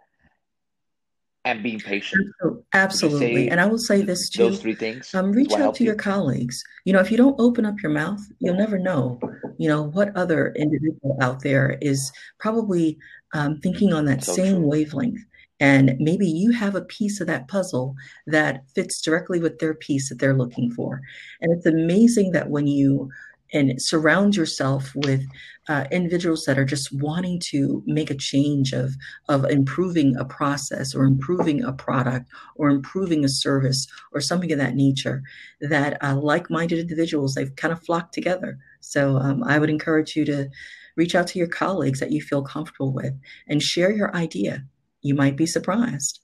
And 1.44 1.64
being 1.64 1.80
patient. 1.80 2.28
Absolutely. 2.74 3.50
And 3.50 3.60
I 3.60 3.66
will 3.66 3.80
say 3.80 4.04
this 4.04 4.30
too. 4.30 4.44
Those 4.44 4.62
three 4.62 4.76
things. 4.76 5.14
Um, 5.16 5.32
reach 5.32 5.54
out 5.54 5.74
to 5.76 5.84
you? 5.84 5.88
your 5.88 5.96
colleagues. 5.96 6.64
You 6.86 6.94
know, 6.94 7.00
if 7.00 7.10
you 7.10 7.18
don't 7.18 7.40
open 7.40 7.66
up 7.66 7.82
your 7.82 7.92
mouth, 7.92 8.22
you'll 8.38 8.56
never 8.56 8.78
know, 8.78 9.20
you 9.58 9.68
know, 9.68 9.82
what 9.82 10.16
other 10.16 10.54
individual 10.56 11.18
out 11.20 11.42
there 11.42 11.80
is 11.82 12.12
probably 12.40 13.00
um, 13.34 13.58
thinking 13.58 13.92
on 13.92 14.06
that 14.06 14.24
so 14.24 14.34
same 14.34 14.58
true. 14.58 14.68
wavelength. 14.68 15.22
And 15.62 15.96
maybe 16.00 16.28
you 16.28 16.52
have 16.52 16.74
a 16.74 16.82
piece 16.82 17.22
of 17.22 17.28
that 17.28 17.48
puzzle 17.48 17.96
that 18.26 18.64
fits 18.74 19.00
directly 19.00 19.40
with 19.40 19.60
their 19.60 19.76
piece 19.76 20.10
that 20.10 20.18
they're 20.18 20.38
looking 20.38 20.72
for. 20.72 21.02
And 21.40 21.56
it's 21.56 21.68
amazing 21.68 22.32
that 22.32 22.50
when 22.50 22.66
you 22.66 23.12
and 23.54 23.82
surround 23.82 24.36
yourself 24.36 24.92
with 24.96 25.26
uh, 25.68 25.86
individuals 25.92 26.46
that 26.46 26.58
are 26.58 26.66
just 26.66 26.90
wanting 27.02 27.40
to 27.52 27.84
make 27.86 28.10
a 28.10 28.16
change 28.16 28.74
of 28.74 28.96
of 29.30 29.46
improving 29.46 30.16
a 30.16 30.26
process 30.26 30.96
or 30.96 31.04
improving 31.04 31.64
a 31.64 31.74
product 31.74 32.30
or 32.56 32.70
improving 32.70 33.24
a 33.26 33.30
service 33.30 33.88
or 34.14 34.22
something 34.22 34.52
of 34.52 34.58
that 34.58 34.76
nature 34.76 35.22
that 35.60 36.02
uh, 36.02 36.16
like-minded 36.16 36.80
individuals 36.80 37.34
they've 37.34 37.56
kind 37.58 37.74
of 37.74 37.84
flocked 37.84 38.14
together 38.14 38.58
so 38.80 39.18
um, 39.18 39.44
i 39.44 39.60
would 39.60 39.70
encourage 39.70 40.16
you 40.16 40.24
to 40.24 40.50
reach 40.96 41.14
out 41.14 41.28
to 41.28 41.38
your 41.38 41.48
colleagues 41.48 42.00
that 42.00 42.12
you 42.12 42.22
feel 42.22 42.42
comfortable 42.42 42.94
with 42.94 43.14
and 43.48 43.62
share 43.62 43.92
your 43.92 44.16
idea 44.16 44.64
you 45.02 45.16
might 45.16 45.36
be 45.36 45.46
surprised. 45.46 46.20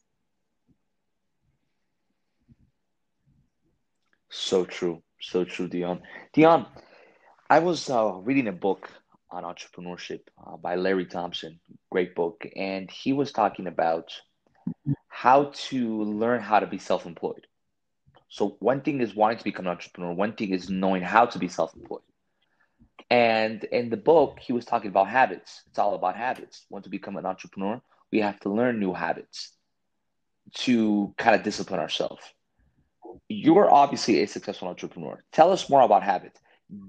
So 4.30 4.66
true. 4.66 5.02
So 5.20 5.44
true, 5.44 5.68
Dion. 5.68 6.02
Dion, 6.34 6.68
I 7.50 7.60
was 7.60 7.90
uh, 7.90 8.14
reading 8.24 8.48
a 8.48 8.52
book 8.52 8.90
on 9.32 9.44
entrepreneurship 9.44 10.22
uh, 10.46 10.58
by 10.58 10.76
Larry 10.76 11.06
Thompson, 11.06 11.60
great 11.92 12.16
book, 12.16 12.46
and 12.56 12.90
he 12.90 13.14
was 13.14 13.32
talking 13.32 13.68
about 13.68 14.14
how 15.08 15.52
to 15.54 16.04
learn 16.04 16.42
how 16.42 16.60
to 16.60 16.68
be 16.68 16.78
self 16.78 17.06
employed. 17.06 17.48
So, 18.30 18.58
one 18.60 18.82
thing 18.82 19.02
is 19.02 19.16
wanting 19.16 19.40
to 19.40 19.44
become 19.44 19.66
an 19.66 19.72
entrepreneur, 19.72 20.14
one 20.14 20.34
thing 20.34 20.52
is 20.52 20.70
knowing 20.70 21.02
how 21.02 21.26
to 21.26 21.40
be 21.40 21.48
self 21.48 21.74
employed. 21.74 22.02
And 23.10 23.64
in 23.64 23.90
the 23.90 23.98
book, 23.98 24.40
he 24.42 24.54
was 24.54 24.66
talking 24.66 24.90
about 24.90 25.08
habits. 25.08 25.64
It's 25.68 25.80
all 25.80 25.96
about 25.96 26.16
habits. 26.18 26.66
Want 26.70 26.84
to 26.84 26.90
become 26.90 27.16
an 27.16 27.26
entrepreneur? 27.26 27.82
We 28.12 28.20
have 28.20 28.40
to 28.42 28.50
learn 28.50 28.80
new 28.80 28.94
habits 28.94 29.52
to 30.54 31.14
kind 31.18 31.36
of 31.36 31.44
discipline 31.44 31.80
ourselves. 31.80 32.24
You're 33.28 33.72
obviously 33.72 34.22
a 34.22 34.28
successful 34.28 34.68
entrepreneur. 34.68 35.24
Tell 35.32 35.52
us 35.52 35.70
more 35.70 35.82
about 35.82 36.04
habits. 36.04 36.40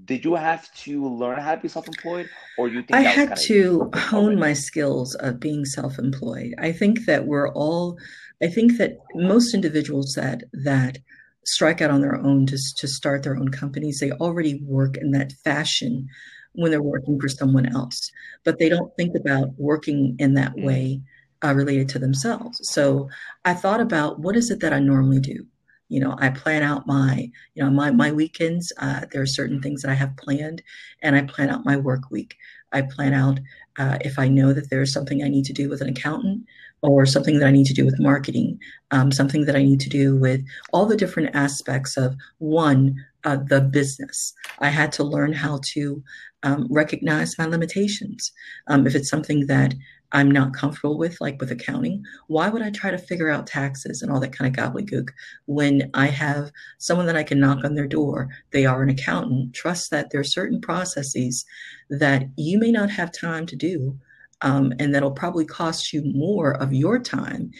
Did 0.05 0.25
you 0.25 0.35
have 0.35 0.73
to 0.83 1.07
learn 1.07 1.39
how 1.39 1.55
to 1.55 1.61
be 1.61 1.69
self-employed, 1.69 2.29
or 2.57 2.67
you 2.67 2.83
think 2.83 2.91
I 2.93 3.01
had 3.01 3.37
to 3.47 3.89
hone 3.93 4.37
my 4.37 4.51
skills 4.51 5.15
of 5.15 5.39
being 5.39 5.63
self-employed? 5.63 6.53
I 6.59 6.73
think 6.73 7.05
that 7.05 7.25
we're 7.25 7.49
all. 7.53 7.97
I 8.43 8.47
think 8.47 8.77
that 8.77 8.97
most 9.15 9.53
individuals 9.53 10.15
that 10.15 10.43
that 10.51 10.97
strike 11.45 11.81
out 11.81 11.91
on 11.91 12.01
their 12.01 12.15
own 12.15 12.45
to, 12.47 12.57
to 12.77 12.87
start 12.87 13.23
their 13.23 13.37
own 13.37 13.49
companies. 13.49 13.99
They 13.99 14.11
already 14.11 14.61
work 14.63 14.97
in 14.97 15.11
that 15.11 15.31
fashion 15.45 16.07
when 16.53 16.71
they're 16.71 16.81
working 16.81 17.19
for 17.19 17.29
someone 17.29 17.65
else, 17.73 18.11
but 18.43 18.59
they 18.59 18.69
don't 18.69 18.95
think 18.95 19.15
about 19.15 19.49
working 19.57 20.15
in 20.19 20.33
that 20.33 20.55
mm. 20.55 20.65
way 20.65 21.01
uh, 21.43 21.53
related 21.53 21.89
to 21.89 21.99
themselves. 21.99 22.59
So 22.63 23.09
I 23.45 23.53
thought 23.53 23.81
about 23.81 24.19
what 24.19 24.35
is 24.35 24.51
it 24.51 24.59
that 24.61 24.73
I 24.73 24.79
normally 24.79 25.19
do? 25.19 25.45
You 25.87 25.99
know, 25.99 26.15
I 26.19 26.29
plan 26.29 26.61
out 26.61 26.85
my, 26.85 27.31
you 27.55 27.63
know, 27.63 27.71
my, 27.71 27.91
my 27.91 28.11
weekends. 28.11 28.71
Uh, 28.77 29.05
there 29.11 29.21
are 29.21 29.27
certain 29.27 29.61
things 29.61 29.81
that 29.81 29.91
I 29.91 29.95
have 29.95 30.15
planned 30.17 30.61
and 31.01 31.15
I 31.15 31.23
plan 31.23 31.49
out 31.49 31.65
my 31.65 31.77
work 31.77 32.11
week. 32.11 32.35
I 32.71 32.83
plan 32.83 33.13
out 33.13 33.39
uh, 33.79 33.97
if 34.01 34.19
I 34.19 34.27
know 34.27 34.53
that 34.53 34.69
there's 34.69 34.93
something 34.93 35.23
I 35.23 35.29
need 35.29 35.45
to 35.45 35.53
do 35.53 35.67
with 35.67 35.81
an 35.81 35.89
accountant 35.89 36.45
or 36.81 37.05
something 37.05 37.39
that 37.39 37.47
I 37.47 37.51
need 37.51 37.65
to 37.65 37.73
do 37.73 37.85
with 37.85 37.99
marketing, 37.99 38.59
um, 38.91 39.11
something 39.11 39.45
that 39.45 39.55
I 39.55 39.63
need 39.63 39.79
to 39.81 39.89
do 39.89 40.15
with 40.15 40.45
all 40.71 40.85
the 40.85 40.95
different 40.95 41.35
aspects 41.35 41.97
of 41.97 42.15
one, 42.37 43.03
uh, 43.23 43.37
the 43.47 43.61
business. 43.61 44.33
I 44.59 44.69
had 44.69 44.91
to 44.93 45.03
learn 45.03 45.33
how 45.33 45.59
to 45.73 46.03
um, 46.43 46.67
recognize 46.69 47.37
my 47.37 47.45
limitations. 47.45 48.31
Um, 48.67 48.87
if 48.87 48.95
it's 48.95 49.09
something 49.09 49.47
that 49.47 49.73
I'm 50.11 50.31
not 50.31 50.53
comfortable 50.53 50.97
with, 50.97 51.21
like 51.21 51.39
with 51.39 51.51
accounting, 51.51 52.03
why 52.27 52.49
would 52.49 52.61
I 52.61 52.71
try 52.71 52.89
to 52.91 52.97
figure 52.97 53.29
out 53.29 53.45
taxes 53.45 54.01
and 54.01 54.11
all 54.11 54.19
that 54.21 54.35
kind 54.35 54.49
of 54.57 54.73
gobbledygook 54.73 55.09
when 55.45 55.89
I 55.93 56.07
have 56.07 56.51
someone 56.79 57.05
that 57.05 57.15
I 57.15 57.23
can 57.23 57.39
knock 57.39 57.63
on 57.63 57.75
their 57.75 57.87
door? 57.87 58.29
They 58.51 58.65
are 58.65 58.81
an 58.81 58.89
accountant. 58.89 59.53
Trust 59.53 59.91
that 59.91 60.09
there 60.09 60.21
are 60.21 60.25
certain 60.25 60.61
processes 60.61 61.45
that 61.89 62.23
you 62.37 62.57
may 62.57 62.71
not 62.71 62.89
have 62.89 63.11
time 63.11 63.45
to 63.47 63.55
do, 63.55 63.99
um, 64.41 64.73
and 64.79 64.95
that'll 64.95 65.11
probably 65.11 65.45
cost 65.45 65.93
you 65.93 66.01
more 66.03 66.51
of 66.61 66.73
your 66.73 66.97
time 66.97 67.51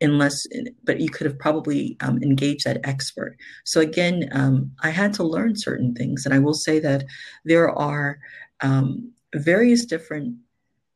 unless 0.00 0.46
but 0.84 1.00
you 1.00 1.08
could 1.08 1.26
have 1.26 1.38
probably 1.38 1.96
um, 2.00 2.22
engaged 2.22 2.64
that 2.64 2.80
expert 2.84 3.36
so 3.64 3.80
again 3.80 4.28
um, 4.32 4.70
i 4.82 4.90
had 4.90 5.12
to 5.12 5.22
learn 5.22 5.56
certain 5.56 5.94
things 5.94 6.24
and 6.24 6.34
i 6.34 6.38
will 6.38 6.54
say 6.54 6.78
that 6.78 7.04
there 7.44 7.70
are 7.70 8.18
um, 8.60 9.12
various 9.34 9.84
different 9.84 10.36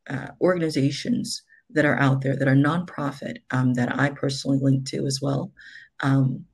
uh, 0.08 0.28
organizations 0.40 1.42
that 1.72 1.84
are 1.84 1.98
out 1.98 2.20
there 2.22 2.36
that 2.36 2.48
are 2.48 2.54
nonprofit 2.54 3.38
um, 3.50 3.74
that 3.74 3.96
I 3.96 4.10
personally 4.10 4.58
link 4.60 4.86
to 4.88 5.06
as 5.06 5.20
well. 5.22 5.52
Um, 6.00 6.44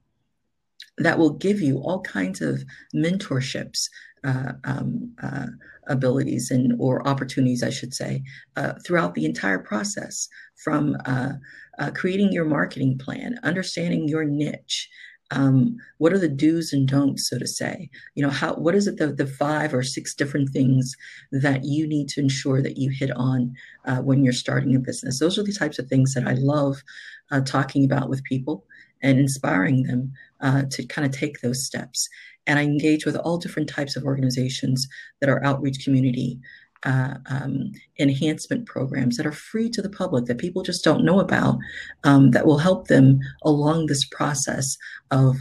that 0.98 1.18
will 1.18 1.30
give 1.30 1.60
you 1.60 1.78
all 1.78 2.00
kinds 2.00 2.40
of 2.40 2.64
mentorships, 2.94 3.88
uh, 4.26 4.52
um, 4.64 5.14
uh, 5.22 5.46
abilities, 5.88 6.50
and 6.50 6.74
or 6.78 7.06
opportunities, 7.06 7.62
I 7.62 7.70
should 7.70 7.94
say, 7.94 8.22
uh, 8.56 8.74
throughout 8.84 9.14
the 9.14 9.24
entire 9.24 9.58
process, 9.58 10.28
from 10.62 10.96
uh, 11.06 11.32
uh, 11.78 11.90
creating 11.92 12.32
your 12.32 12.44
marketing 12.44 12.98
plan, 12.98 13.38
understanding 13.42 14.08
your 14.08 14.24
niche, 14.24 14.88
um, 15.30 15.76
what 15.98 16.12
are 16.12 16.18
the 16.18 16.28
do's 16.28 16.72
and 16.72 16.86
don'ts 16.86 17.28
so 17.28 17.38
to 17.38 17.46
say? 17.46 17.90
You 18.14 18.24
know 18.24 18.30
how 18.30 18.54
what 18.54 18.74
is 18.74 18.86
it 18.86 18.98
the, 18.98 19.08
the 19.08 19.26
five 19.26 19.74
or 19.74 19.82
six 19.82 20.14
different 20.14 20.50
things 20.50 20.94
that 21.32 21.64
you 21.64 21.86
need 21.86 22.08
to 22.10 22.20
ensure 22.20 22.62
that 22.62 22.76
you 22.76 22.90
hit 22.90 23.10
on 23.16 23.52
uh, 23.86 23.98
when 23.98 24.22
you're 24.22 24.32
starting 24.32 24.76
a 24.76 24.78
business? 24.78 25.18
Those 25.18 25.38
are 25.38 25.42
the 25.42 25.52
types 25.52 25.78
of 25.78 25.88
things 25.88 26.14
that 26.14 26.26
i 26.26 26.34
love 26.34 26.82
uh, 27.30 27.40
talking 27.40 27.84
about 27.84 28.08
with 28.08 28.22
people 28.24 28.64
and 29.02 29.18
inspiring 29.18 29.84
them 29.84 30.12
uh, 30.40 30.62
to 30.70 30.86
kind 30.86 31.06
of 31.06 31.12
take 31.12 31.40
those 31.40 31.64
steps. 31.64 32.08
And 32.46 32.58
i 32.58 32.62
engage 32.62 33.04
with 33.04 33.16
all 33.16 33.38
different 33.38 33.68
types 33.68 33.96
of 33.96 34.04
organizations 34.04 34.86
that 35.20 35.28
are 35.28 35.44
outreach 35.44 35.84
community 35.84 36.38
uh, 36.84 37.14
um, 37.28 37.72
enhancement 37.98 38.66
programs 38.66 39.16
that 39.16 39.26
are 39.26 39.32
free 39.32 39.68
to 39.70 39.82
the 39.82 39.90
public 39.90 40.26
that 40.26 40.38
people 40.38 40.62
just 40.62 40.84
don't 40.84 41.04
know 41.04 41.18
about 41.18 41.58
um, 42.04 42.30
that 42.30 42.46
will 42.46 42.58
help 42.58 42.86
them 42.86 43.18
along 43.42 43.86
this 43.86 44.04
process 44.04 44.76
of 45.10 45.38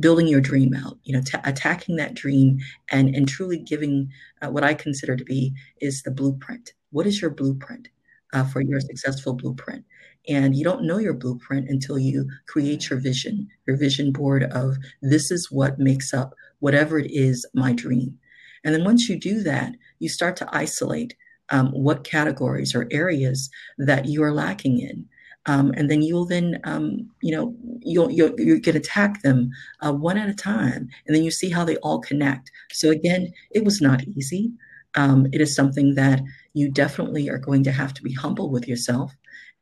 building 0.00 0.26
your 0.26 0.40
dream 0.40 0.74
out 0.74 0.98
you 1.04 1.14
know 1.14 1.22
t- 1.24 1.38
attacking 1.44 1.96
that 1.96 2.14
dream 2.14 2.58
and 2.90 3.14
and 3.14 3.28
truly 3.28 3.58
giving 3.58 4.10
uh, 4.42 4.48
what 4.48 4.64
i 4.64 4.74
consider 4.74 5.16
to 5.16 5.24
be 5.24 5.54
is 5.80 6.02
the 6.02 6.10
blueprint. 6.10 6.72
What 6.90 7.06
is 7.06 7.20
your 7.20 7.30
blueprint 7.30 7.88
uh, 8.32 8.44
for 8.44 8.60
your 8.60 8.80
successful 8.80 9.34
blueprint 9.34 9.84
and 10.28 10.56
you 10.56 10.64
don't 10.64 10.84
know 10.84 10.98
your 10.98 11.14
blueprint 11.14 11.68
until 11.68 11.98
you 11.98 12.28
create 12.46 12.90
your 12.90 12.98
vision 12.98 13.48
your 13.66 13.76
vision 13.76 14.12
board 14.12 14.44
of 14.44 14.76
this 15.02 15.30
is 15.30 15.50
what 15.50 15.78
makes 15.78 16.12
up 16.12 16.34
whatever 16.60 16.98
it 16.98 17.10
is 17.10 17.46
my 17.54 17.72
dream 17.72 18.18
and 18.64 18.74
then 18.74 18.84
once 18.84 19.08
you 19.08 19.18
do 19.18 19.42
that, 19.42 19.74
you 19.98 20.08
start 20.08 20.36
to 20.36 20.48
isolate 20.52 21.16
um, 21.50 21.68
what 21.68 22.04
categories 22.04 22.74
or 22.74 22.86
areas 22.90 23.50
that 23.78 24.06
you 24.06 24.22
are 24.22 24.32
lacking 24.32 24.80
in. 24.80 25.06
Um, 25.46 25.72
and 25.76 25.90
then 25.90 26.02
you'll 26.02 26.26
then, 26.26 26.60
um, 26.64 27.08
you 27.22 27.34
know, 27.34 27.54
you'll, 27.80 28.10
you'll, 28.10 28.38
you 28.38 28.60
can 28.60 28.76
attack 28.76 29.22
them 29.22 29.50
uh, 29.80 29.92
one 29.92 30.18
at 30.18 30.28
a 30.28 30.34
time. 30.34 30.88
And 31.06 31.16
then 31.16 31.22
you 31.22 31.30
see 31.30 31.48
how 31.48 31.64
they 31.64 31.76
all 31.76 32.00
connect. 32.00 32.50
So 32.70 32.90
again, 32.90 33.32
it 33.52 33.64
was 33.64 33.80
not 33.80 34.04
easy. 34.04 34.52
Um, 34.94 35.26
it 35.32 35.40
is 35.40 35.54
something 35.54 35.94
that 35.94 36.20
you 36.58 36.70
definitely 36.70 37.28
are 37.28 37.38
going 37.38 37.62
to 37.64 37.72
have 37.72 37.94
to 37.94 38.02
be 38.02 38.12
humble 38.12 38.50
with 38.50 38.66
yourself 38.66 39.12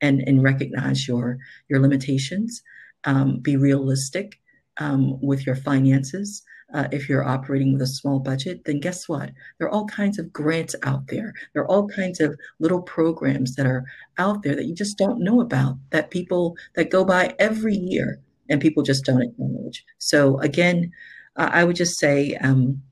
and, 0.00 0.22
and 0.26 0.42
recognize 0.42 1.06
your, 1.06 1.38
your 1.68 1.80
limitations, 1.80 2.62
um, 3.04 3.38
be 3.38 3.56
realistic 3.56 4.40
um, 4.78 5.18
with 5.20 5.46
your 5.46 5.56
finances, 5.56 6.42
uh, 6.74 6.88
if 6.90 7.08
you're 7.08 7.24
operating 7.24 7.72
with 7.72 7.82
a 7.82 7.86
small 7.86 8.18
budget, 8.18 8.64
then 8.64 8.80
guess 8.80 9.08
what? 9.08 9.30
There 9.58 9.68
are 9.68 9.70
all 9.70 9.86
kinds 9.86 10.18
of 10.18 10.32
grants 10.32 10.74
out 10.82 11.06
there. 11.08 11.32
There 11.52 11.62
are 11.62 11.70
all 11.70 11.86
kinds 11.86 12.20
of 12.20 12.36
little 12.58 12.82
programs 12.82 13.54
that 13.54 13.66
are 13.66 13.84
out 14.18 14.42
there 14.42 14.56
that 14.56 14.66
you 14.66 14.74
just 14.74 14.98
don't 14.98 15.22
know 15.22 15.40
about 15.40 15.76
that 15.90 16.10
people 16.10 16.56
that 16.74 16.90
go 16.90 17.04
by 17.04 17.34
every 17.38 17.76
year 17.76 18.20
and 18.48 18.60
people 18.60 18.82
just 18.82 19.04
don't 19.04 19.22
acknowledge. 19.22 19.84
So 19.98 20.38
again, 20.40 20.92
I 21.36 21.64
would 21.64 21.76
just 21.76 21.98
say 21.98 22.34
um, 22.36 22.82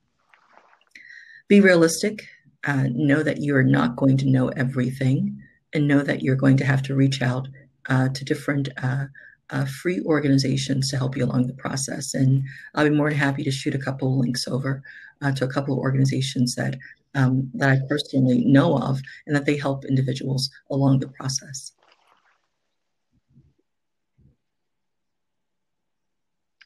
be 1.48 1.60
realistic. 1.60 2.28
Uh, 2.66 2.88
know 2.92 3.22
that 3.22 3.42
you're 3.42 3.62
not 3.62 3.96
going 3.96 4.16
to 4.16 4.26
know 4.26 4.48
everything, 4.48 5.40
and 5.72 5.88
know 5.88 6.02
that 6.02 6.22
you're 6.22 6.36
going 6.36 6.56
to 6.56 6.64
have 6.64 6.82
to 6.82 6.94
reach 6.94 7.20
out 7.22 7.46
uh, 7.88 8.08
to 8.08 8.24
different 8.24 8.68
uh, 8.82 9.04
uh, 9.50 9.64
free 9.66 10.00
organizations 10.06 10.90
to 10.90 10.96
help 10.96 11.16
you 11.16 11.24
along 11.24 11.46
the 11.46 11.54
process. 11.54 12.14
And 12.14 12.42
I'll 12.74 12.88
be 12.88 12.96
more 12.96 13.10
than 13.10 13.18
happy 13.18 13.44
to 13.44 13.50
shoot 13.50 13.74
a 13.74 13.78
couple 13.78 14.18
links 14.18 14.48
over 14.48 14.82
uh, 15.22 15.32
to 15.32 15.44
a 15.44 15.48
couple 15.48 15.74
of 15.74 15.80
organizations 15.80 16.54
that 16.54 16.76
um, 17.16 17.48
that 17.54 17.70
I 17.70 17.78
personally 17.88 18.44
know 18.44 18.76
of 18.76 19.00
and 19.26 19.36
that 19.36 19.46
they 19.46 19.56
help 19.56 19.84
individuals 19.84 20.50
along 20.70 20.98
the 20.98 21.08
process. 21.08 21.72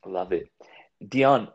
Love 0.06 0.32
it. 0.32 0.48
Dion, 1.06 1.48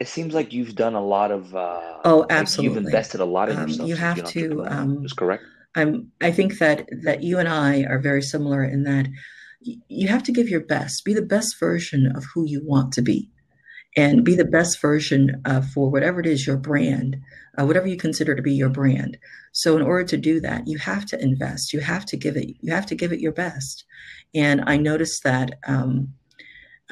it 0.00 0.08
seems 0.08 0.34
like 0.34 0.52
you've 0.52 0.74
done 0.74 0.94
a 0.94 1.04
lot 1.04 1.30
of. 1.30 1.54
Uh, 1.54 1.98
oh, 2.04 2.26
absolutely. 2.30 2.68
Like 2.68 2.76
you've 2.76 2.86
invested 2.86 3.20
a 3.20 3.24
lot 3.24 3.48
in 3.48 3.56
um, 3.56 3.68
yourself. 3.68 3.88
You 3.88 3.96
have 3.96 4.24
to. 4.24 4.64
Um, 4.66 5.04
is 5.04 5.12
correct. 5.12 5.44
I'm. 5.74 6.10
I 6.20 6.30
think 6.30 6.58
that 6.58 6.88
that 7.04 7.22
you 7.22 7.38
and 7.38 7.48
I 7.48 7.84
are 7.84 7.98
very 7.98 8.22
similar 8.22 8.64
in 8.64 8.84
that 8.84 9.06
you 9.60 10.08
have 10.08 10.22
to 10.24 10.32
give 10.32 10.48
your 10.48 10.64
best. 10.64 11.04
Be 11.04 11.14
the 11.14 11.22
best 11.22 11.58
version 11.58 12.10
of 12.14 12.24
who 12.34 12.44
you 12.46 12.62
want 12.64 12.92
to 12.94 13.02
be, 13.02 13.30
and 13.96 14.24
be 14.24 14.34
the 14.34 14.44
best 14.44 14.80
version 14.80 15.40
uh, 15.44 15.60
for 15.60 15.90
whatever 15.90 16.20
it 16.20 16.26
is 16.26 16.46
your 16.46 16.56
brand, 16.56 17.16
uh, 17.58 17.64
whatever 17.64 17.86
you 17.86 17.96
consider 17.96 18.34
to 18.34 18.42
be 18.42 18.52
your 18.52 18.70
brand. 18.70 19.18
So, 19.52 19.76
in 19.76 19.82
order 19.82 20.04
to 20.04 20.16
do 20.16 20.40
that, 20.40 20.66
you 20.66 20.78
have 20.78 21.06
to 21.06 21.22
invest. 21.22 21.72
You 21.72 21.80
have 21.80 22.06
to 22.06 22.16
give 22.16 22.36
it. 22.36 22.56
You 22.60 22.72
have 22.72 22.86
to 22.86 22.94
give 22.94 23.12
it 23.12 23.20
your 23.20 23.32
best. 23.32 23.84
And 24.34 24.62
I 24.66 24.76
noticed 24.76 25.22
that. 25.24 25.58
Um, 25.66 26.14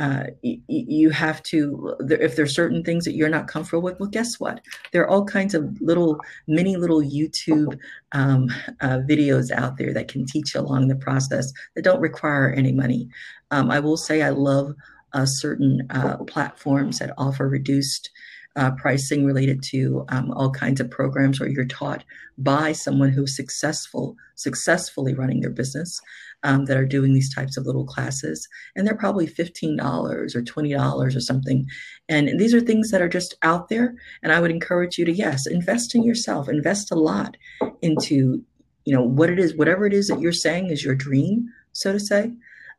uh, 0.01 0.25
you 0.43 1.11
have 1.11 1.43
to 1.43 1.95
if 2.09 2.35
there's 2.35 2.55
certain 2.55 2.83
things 2.83 3.05
that 3.05 3.15
you're 3.15 3.29
not 3.29 3.49
comfortable 3.49 3.83
with 3.83 4.01
well 4.01 4.09
guess 4.09 4.41
what? 4.41 4.61
There 4.93 5.03
are 5.03 5.09
all 5.09 5.25
kinds 5.27 5.55
of 5.55 5.79
little 5.81 6.19
mini 6.49 6.77
little 6.77 7.03
youtube 7.03 7.79
um, 8.13 8.49
uh, 8.81 9.01
videos 9.09 9.51
out 9.51 9.77
there 9.77 9.93
that 9.93 10.09
can 10.09 10.25
teach 10.25 10.55
along 10.55 10.89
the 10.89 10.97
process 10.97 11.53
that 11.75 11.85
don't 11.85 12.01
require 12.01 12.51
any 12.51 12.73
money. 12.73 13.09
Um, 13.51 13.71
i 13.71 13.79
will 13.79 13.97
say 13.97 14.23
i 14.23 14.31
love 14.31 14.75
uh, 15.13 15.27
certain 15.27 15.87
uh, 15.91 16.17
platforms 16.25 16.99
that 16.99 17.13
offer 17.19 17.49
reduced 17.49 18.11
uh, 18.57 18.71
pricing 18.73 19.25
related 19.25 19.63
to 19.63 20.05
um, 20.09 20.31
all 20.33 20.51
kinds 20.51 20.81
of 20.81 20.91
programs 20.91 21.39
where 21.39 21.49
you're 21.49 21.65
taught 21.65 22.05
by 22.39 22.73
someone 22.73 23.11
who's 23.11 23.37
successful 23.37 24.17
successfully 24.35 25.15
running 25.15 25.41
their 25.41 25.51
business 25.51 26.01
um, 26.43 26.65
that 26.67 26.77
are 26.77 26.87
doing 26.87 27.13
these 27.13 27.33
types 27.35 27.57
of 27.57 27.67
little 27.67 27.85
classes. 27.85 28.49
And 28.75 28.87
they're 28.87 28.97
probably 28.97 29.27
$15 29.27 29.81
or 29.81 30.27
$20 30.27 31.17
or 31.17 31.21
something. 31.21 31.67
And 32.09 32.41
these 32.41 32.55
are 32.55 32.61
things 32.61 32.91
that 32.91 33.03
are 33.03 33.09
just 33.09 33.35
out 33.43 33.69
there. 33.69 33.95
And 34.23 34.33
I 34.33 34.41
would 34.41 34.51
encourage 34.51 34.99
you 34.99 35.05
to, 35.05 35.13
yes, 35.13 35.47
invest 35.47 35.95
in 35.95 36.03
yourself, 36.03 36.49
invest 36.49 36.91
a 36.91 36.97
lot 36.97 37.37
into, 37.83 38.43
you 38.85 38.95
know, 38.95 39.03
what 39.03 39.31
it 39.31 39.39
is, 39.39 39.57
whatever 39.57 39.87
it 39.87 39.93
is 39.93 40.09
that 40.09 40.21
you're 40.21 40.33
saying 40.33 40.71
is 40.71 40.85
your 40.85 40.95
dream, 40.95 41.47
so 41.73 41.93
to 41.93 42.01
say. 42.01 42.33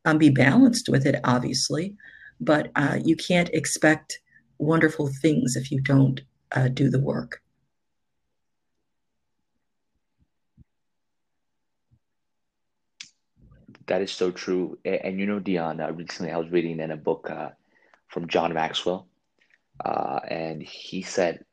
Um, 0.04 0.18
be 0.18 0.30
balanced 0.30 0.90
with 0.90 1.06
it, 1.06 1.20
obviously, 1.24 1.96
but 2.40 2.72
uh, 2.76 2.98
you 3.04 3.16
can't 3.16 3.50
expect 3.50 4.20
wonderful 4.58 5.12
things 5.22 5.56
if 5.56 5.70
you 5.70 5.80
don't 5.80 6.22
uh, 6.54 6.70
do 6.70 6.90
the 6.90 7.00
work. 7.00 7.42
That 13.92 14.02
is 14.02 14.12
so 14.14 14.32
true. 14.32 14.78
And, 14.86 14.96
and 15.04 15.20
you 15.20 15.26
know, 15.26 15.40
Dion, 15.40 15.82
uh, 15.82 15.92
recently 15.92 16.32
I 16.32 16.38
was 16.38 16.50
reading 16.50 16.80
in 16.80 16.92
a 16.92 16.96
book 16.96 17.30
uh, 17.30 17.50
from 18.08 18.30
John 18.30 18.54
Maxwell, 18.54 19.06
uh, 19.84 20.22
and 20.30 20.64
he 20.64 21.02
said, 21.02 21.44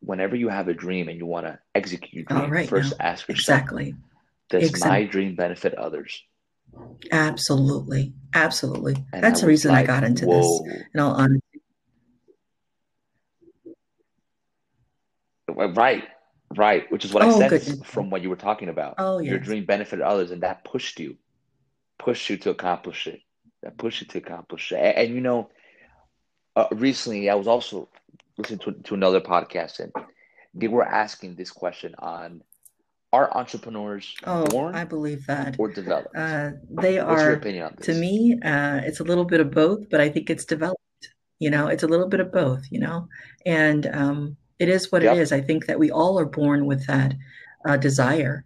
"Whenever 0.00 0.34
you 0.34 0.48
have 0.48 0.66
a 0.66 0.74
dream 0.74 1.08
and 1.08 1.16
you 1.16 1.26
want 1.26 1.46
to 1.46 1.60
execute 1.72 2.12
your 2.12 2.24
dream, 2.24 2.50
right, 2.50 2.68
first 2.68 2.94
ask 2.98 3.28
yourself, 3.28 3.60
exactly, 3.60 3.94
does 4.50 4.68
exactly. 4.68 4.90
my 4.90 5.04
dream 5.04 5.36
benefit 5.36 5.74
others?" 5.74 6.24
Absolutely, 7.12 8.12
absolutely. 8.34 8.96
And 9.12 9.22
That's 9.22 9.42
the 9.42 9.46
reason 9.46 9.70
like, 9.70 9.84
I 9.84 9.86
got 9.86 10.02
into 10.02 10.26
Whoa. 10.26 10.64
this. 10.64 10.82
All 10.98 11.12
honesty, 11.12 11.60
right, 15.46 16.02
right. 16.56 16.90
Which 16.90 17.04
is 17.04 17.12
what 17.12 17.22
oh, 17.22 17.40
I 17.40 17.48
said 17.48 17.86
from 17.86 18.10
what 18.10 18.22
you 18.22 18.30
were 18.30 18.34
talking 18.34 18.70
about. 18.70 18.96
Oh, 18.98 19.18
yes. 19.20 19.30
Your 19.30 19.38
dream 19.38 19.64
benefited 19.66 20.04
others, 20.04 20.32
and 20.32 20.42
that 20.42 20.64
pushed 20.64 20.98
you, 20.98 21.16
pushed 22.04 22.28
you 22.28 22.36
to 22.36 22.50
accomplish 22.50 23.06
it. 23.06 23.20
That 23.62 23.78
push 23.78 24.02
you 24.02 24.06
to 24.08 24.18
accomplish 24.18 24.72
it. 24.72 24.76
And, 24.76 24.96
and 24.98 25.14
you 25.14 25.20
know, 25.20 25.50
uh, 26.54 26.66
recently 26.72 27.30
I 27.30 27.34
was 27.34 27.48
also 27.48 27.88
listening 28.36 28.58
to, 28.60 28.72
to 28.72 28.94
another 28.94 29.20
podcast, 29.20 29.80
and 29.80 29.92
they 30.52 30.68
were 30.68 30.84
asking 30.84 31.36
this 31.36 31.50
question 31.50 31.94
on 31.98 32.42
are 33.12 33.30
entrepreneurs 33.36 34.12
oh, 34.26 34.44
born? 34.46 34.74
I 34.74 34.84
believe 34.84 35.24
that 35.26 35.54
or 35.58 35.70
developed. 35.70 36.16
Uh, 36.16 36.50
they 36.68 37.00
What's 37.00 37.22
are. 37.22 37.30
Your 37.30 37.34
opinion 37.34 37.66
on 37.66 37.74
this? 37.76 37.86
To 37.86 37.94
me, 37.94 38.38
uh, 38.44 38.80
it's 38.84 39.00
a 39.00 39.04
little 39.04 39.24
bit 39.24 39.40
of 39.40 39.52
both, 39.52 39.88
but 39.88 40.00
I 40.00 40.08
think 40.08 40.30
it's 40.30 40.44
developed. 40.44 40.80
You 41.38 41.50
know, 41.50 41.68
it's 41.68 41.84
a 41.84 41.86
little 41.86 42.08
bit 42.08 42.20
of 42.20 42.32
both. 42.32 42.64
You 42.70 42.80
know, 42.80 43.08
and 43.46 43.86
um, 43.86 44.36
it 44.58 44.68
is 44.68 44.90
what 44.90 45.02
yep. 45.02 45.16
it 45.16 45.20
is. 45.20 45.32
I 45.32 45.40
think 45.40 45.66
that 45.66 45.78
we 45.78 45.90
all 45.90 46.18
are 46.18 46.26
born 46.26 46.66
with 46.66 46.86
that 46.86 47.14
uh, 47.66 47.76
desire 47.76 48.44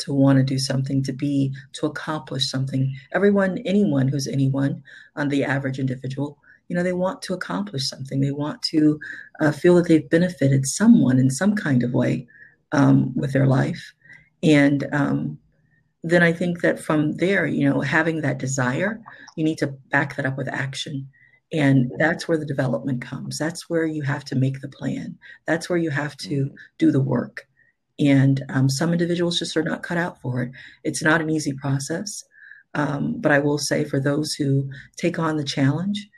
to 0.00 0.14
want 0.14 0.38
to 0.38 0.44
do 0.44 0.58
something, 0.58 1.02
to 1.02 1.12
be, 1.12 1.54
to 1.74 1.86
accomplish 1.86 2.50
something. 2.50 2.94
Everyone, 3.12 3.58
anyone 3.64 4.08
who's 4.08 4.26
anyone, 4.26 4.82
on 5.16 5.28
the 5.28 5.44
average 5.44 5.78
individual, 5.78 6.38
you 6.68 6.76
know, 6.76 6.82
they 6.82 6.92
want 6.92 7.22
to 7.22 7.34
accomplish 7.34 7.88
something. 7.88 8.20
They 8.20 8.30
want 8.30 8.62
to 8.64 9.00
uh, 9.40 9.52
feel 9.52 9.74
that 9.76 9.88
they've 9.88 10.08
benefited 10.08 10.66
someone 10.66 11.18
in 11.18 11.30
some 11.30 11.56
kind 11.56 11.82
of 11.82 11.92
way 11.92 12.26
um, 12.72 13.12
with 13.16 13.32
their 13.32 13.46
life. 13.46 13.92
And 14.42 14.86
um, 14.92 15.38
then 16.04 16.22
I 16.22 16.32
think 16.32 16.60
that 16.60 16.78
from 16.78 17.16
there, 17.16 17.46
you 17.46 17.68
know, 17.68 17.80
having 17.80 18.20
that 18.20 18.38
desire, 18.38 19.00
you 19.36 19.44
need 19.44 19.58
to 19.58 19.68
back 19.90 20.16
that 20.16 20.26
up 20.26 20.36
with 20.36 20.48
action. 20.48 21.08
And 21.52 21.90
that's 21.98 22.28
where 22.28 22.36
the 22.36 22.44
development 22.44 23.00
comes. 23.00 23.38
That's 23.38 23.70
where 23.70 23.86
you 23.86 24.02
have 24.02 24.24
to 24.26 24.36
make 24.36 24.60
the 24.60 24.68
plan. 24.68 25.18
That's 25.46 25.70
where 25.70 25.78
you 25.78 25.90
have 25.90 26.16
to 26.18 26.44
mm-hmm. 26.44 26.54
do 26.76 26.92
the 26.92 27.00
work. 27.00 27.47
And 27.98 28.44
um, 28.48 28.68
some 28.68 28.92
individuals 28.92 29.38
just 29.38 29.56
are 29.56 29.62
not 29.62 29.82
cut 29.82 29.98
out 29.98 30.20
for 30.20 30.42
it. 30.42 30.52
It's 30.84 31.02
not 31.02 31.20
an 31.20 31.30
easy 31.30 31.52
process. 31.52 32.24
Um, 32.74 33.20
but 33.20 33.32
I 33.32 33.38
will 33.38 33.58
say 33.58 33.84
for 33.84 33.98
those 33.98 34.34
who 34.34 34.70
take 34.96 35.18
on 35.18 35.36
the 35.36 35.44
challenge, 35.44 36.08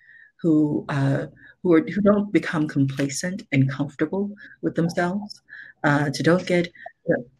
who 0.42 0.84
uh, 0.88 1.26
who 1.62 1.72
are 1.74 1.80
who 1.80 2.00
don't 2.00 2.32
become 2.32 2.66
complacent 2.68 3.42
and 3.52 3.70
comfortable 3.70 4.30
with 4.62 4.74
themselves, 4.74 5.40
uh, 5.84 6.10
to 6.10 6.22
don't 6.22 6.46
get 6.46 6.70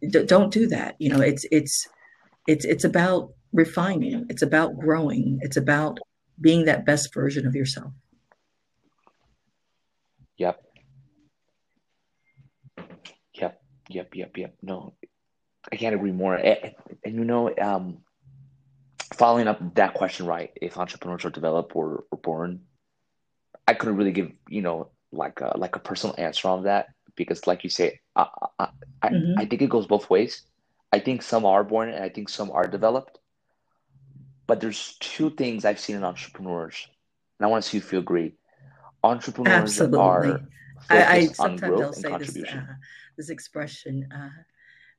don't 0.09 0.51
do 0.51 0.67
that. 0.67 0.95
You 0.99 1.09
know, 1.09 1.21
it's 1.21 1.45
it's 1.51 1.87
it's 2.47 2.65
it's 2.65 2.83
about 2.83 3.33
refining. 3.53 4.25
It's 4.29 4.41
about 4.41 4.79
growing. 4.79 5.39
It's 5.41 5.57
about 5.57 5.99
being 6.39 6.65
that 6.65 6.85
best 6.85 7.13
version 7.13 7.45
of 7.45 7.55
yourself. 7.55 7.91
Yep. 10.37 10.63
Yep. 13.93 14.15
Yep. 14.15 14.37
Yep. 14.37 14.55
No, 14.61 14.93
I 15.71 15.75
can't 15.75 15.95
agree 15.95 16.11
more. 16.11 16.35
And, 16.35 16.73
and 17.03 17.15
you 17.15 17.25
know, 17.25 17.53
um, 17.55 17.99
following 19.13 19.47
up 19.47 19.75
that 19.75 19.93
question, 19.93 20.25
right? 20.25 20.51
If 20.61 20.77
entrepreneurs 20.77 21.25
are 21.25 21.29
developed 21.29 21.75
or, 21.75 22.05
or 22.11 22.17
born, 22.17 22.61
I 23.67 23.73
couldn't 23.73 23.97
really 23.97 24.11
give 24.11 24.31
you 24.49 24.61
know 24.61 24.89
like 25.11 25.41
a, 25.41 25.57
like 25.57 25.75
a 25.75 25.79
personal 25.79 26.15
answer 26.17 26.47
on 26.47 26.63
that 26.63 26.87
because, 27.15 27.47
like 27.47 27.63
you 27.63 27.69
say, 27.69 27.99
I 28.15 28.27
I, 28.59 29.09
mm-hmm. 29.09 29.39
I 29.39 29.45
think 29.45 29.61
it 29.61 29.69
goes 29.69 29.87
both 29.87 30.09
ways. 30.09 30.43
I 30.91 30.99
think 30.99 31.21
some 31.21 31.45
are 31.45 31.63
born 31.63 31.89
and 31.89 32.03
I 32.03 32.09
think 32.09 32.29
some 32.29 32.51
are 32.51 32.67
developed. 32.67 33.19
But 34.47 34.59
there's 34.59 34.97
two 34.99 35.29
things 35.29 35.63
I've 35.63 35.79
seen 35.79 35.95
in 35.95 36.03
entrepreneurs, 36.03 36.87
and 37.39 37.45
I 37.45 37.49
want 37.49 37.63
to 37.63 37.69
see 37.69 37.77
if 37.77 37.93
you 37.93 37.99
agree. 37.99 38.33
Entrepreneurs 39.03 39.79
Absolutely. 39.79 39.99
are 39.99 40.41
I, 40.89 41.03
I 41.03 41.25
sometimes 41.27 41.81
I'll 41.81 41.93
say 41.93 42.17
this, 42.17 42.37
uh, 42.37 42.61
this 43.17 43.29
expression 43.29 44.07
uh, 44.13 44.29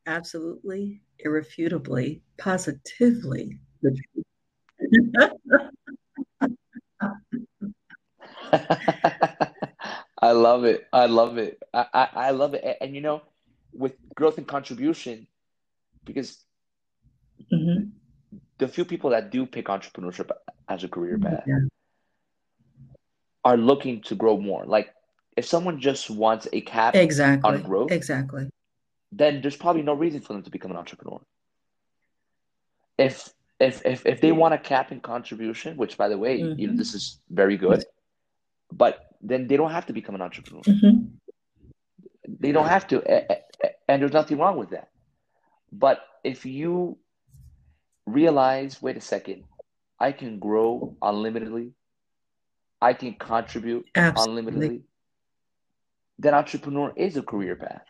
absolutely, 0.07 1.01
irrefutably, 1.21 2.23
positively 2.39 3.59
the 3.83 3.91
truth. 4.13 4.27
I 10.21 10.33
love 10.33 10.65
it. 10.65 10.87
I 10.93 11.07
love 11.07 11.39
it. 11.39 11.63
I, 11.75 11.87
I, 11.93 12.09
I 12.15 12.31
love 12.31 12.55
it. 12.55 12.63
And, 12.65 12.77
and, 12.81 12.95
you 12.95 13.01
know, 13.01 13.23
with 13.73 13.95
growth 14.15 14.39
and 14.39 14.47
contribution, 14.47 15.27
because 16.05 16.45
mm-hmm 17.53 17.89
the 18.63 18.69
few 18.69 18.85
people 18.85 19.11
that 19.11 19.31
do 19.31 19.45
pick 19.45 19.67
entrepreneurship 19.67 20.31
as 20.69 20.85
a 20.85 20.89
career 20.89 21.19
path 21.19 21.43
yeah. 21.47 21.59
are 23.45 23.57
looking 23.57 24.01
to 24.03 24.15
grow 24.15 24.39
more. 24.39 24.65
Like 24.65 24.95
if 25.37 25.47
someone 25.47 25.81
just 25.81 26.11
wants 26.11 26.49
a 26.53 26.61
cap 26.61 26.95
exactly 26.95 27.49
on 27.51 27.63
growth, 27.63 27.91
exactly, 27.91 28.49
then 29.11 29.41
there's 29.41 29.57
probably 29.57 29.83
no 29.83 29.95
reason 29.95 30.21
for 30.21 30.33
them 30.33 30.43
to 30.43 30.51
become 30.51 30.71
an 30.71 30.77
entrepreneur. 30.77 31.21
If 32.99 33.33
if 33.59 33.85
if 33.87 34.07
if 34.07 34.21
they 34.21 34.33
want 34.33 34.55
a 34.55 34.59
cap 34.59 34.93
in 34.93 35.01
contribution, 35.01 35.77
which 35.77 35.97
by 35.97 36.09
the 36.09 36.19
way, 36.19 36.41
mm-hmm. 36.41 36.59
you 36.59 36.67
know 36.69 36.77
this 36.77 36.95
is 36.95 37.21
very 37.31 37.57
good, 37.57 37.85
but 38.71 39.07
then 39.21 39.47
they 39.47 39.57
don't 39.57 39.71
have 39.71 39.87
to 39.87 39.93
become 39.93 40.15
an 40.15 40.23
entrepreneur. 40.23 40.63
Mm-hmm. 40.63 41.07
They 42.41 42.53
don't 42.53 42.69
have 42.69 42.87
to, 42.89 43.03
and 43.89 44.03
there's 44.03 44.13
nothing 44.13 44.39
wrong 44.39 44.57
with 44.57 44.71
that. 44.71 44.89
But 45.71 46.01
if 46.25 46.45
you 46.45 46.99
realize 48.07 48.83
wait 48.83 48.97
a 48.97 49.01
second, 49.01 49.45
I 49.99 50.13
can 50.13 50.39
grow 50.39 50.97
unlimitedly, 51.01 51.73
I 52.81 52.95
can 52.95 53.15
contribute 53.15 53.87
Absolutely. 53.95 54.43
unlimitedly, 54.43 54.83
then 56.23 56.35
entrepreneur 56.35 56.93
is 56.97 57.17
a 57.17 57.23
career 57.23 57.57
path, 57.57 57.85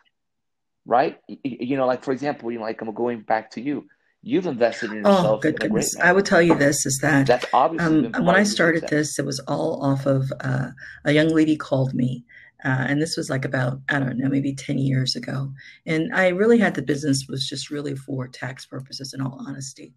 right? 0.86 1.18
You 1.26 1.76
know, 1.76 1.86
like 1.86 2.04
for 2.04 2.12
example, 2.12 2.50
you 2.50 2.58
know, 2.58 2.64
like 2.64 2.80
I'm 2.80 2.92
going 2.92 3.20
back 3.20 3.50
to 3.52 3.60
you. 3.60 3.86
You've 4.24 4.46
invested 4.46 4.92
in 4.92 5.04
oh, 5.04 5.10
yourself. 5.10 5.26
Oh, 5.26 5.38
good 5.38 5.58
goodness. 5.58 5.96
I 6.00 6.12
would 6.12 6.24
tell 6.24 6.40
you 6.40 6.54
this 6.54 6.86
is 6.86 7.00
that 7.02 7.26
That's 7.26 7.46
obviously 7.52 8.06
um, 8.06 8.24
when 8.24 8.36
I 8.36 8.44
started 8.44 8.86
this, 8.88 9.18
it 9.18 9.26
was 9.26 9.40
all 9.48 9.84
off 9.84 10.06
of 10.06 10.32
uh, 10.40 10.68
a 11.04 11.12
young 11.12 11.28
lady 11.28 11.56
called 11.56 11.92
me 11.92 12.24
uh, 12.64 12.86
and 12.88 13.02
this 13.02 13.16
was 13.16 13.28
like 13.28 13.44
about, 13.44 13.80
I 13.88 13.98
don't 13.98 14.18
know, 14.18 14.28
maybe 14.28 14.54
10 14.54 14.78
years 14.78 15.16
ago. 15.16 15.52
And 15.84 16.14
I 16.14 16.28
really 16.28 16.58
had 16.58 16.74
the 16.74 16.82
business 16.82 17.26
was 17.28 17.48
just 17.48 17.70
really 17.70 17.96
for 17.96 18.28
tax 18.28 18.66
purposes, 18.66 19.12
in 19.12 19.20
all 19.20 19.44
honesty. 19.46 19.94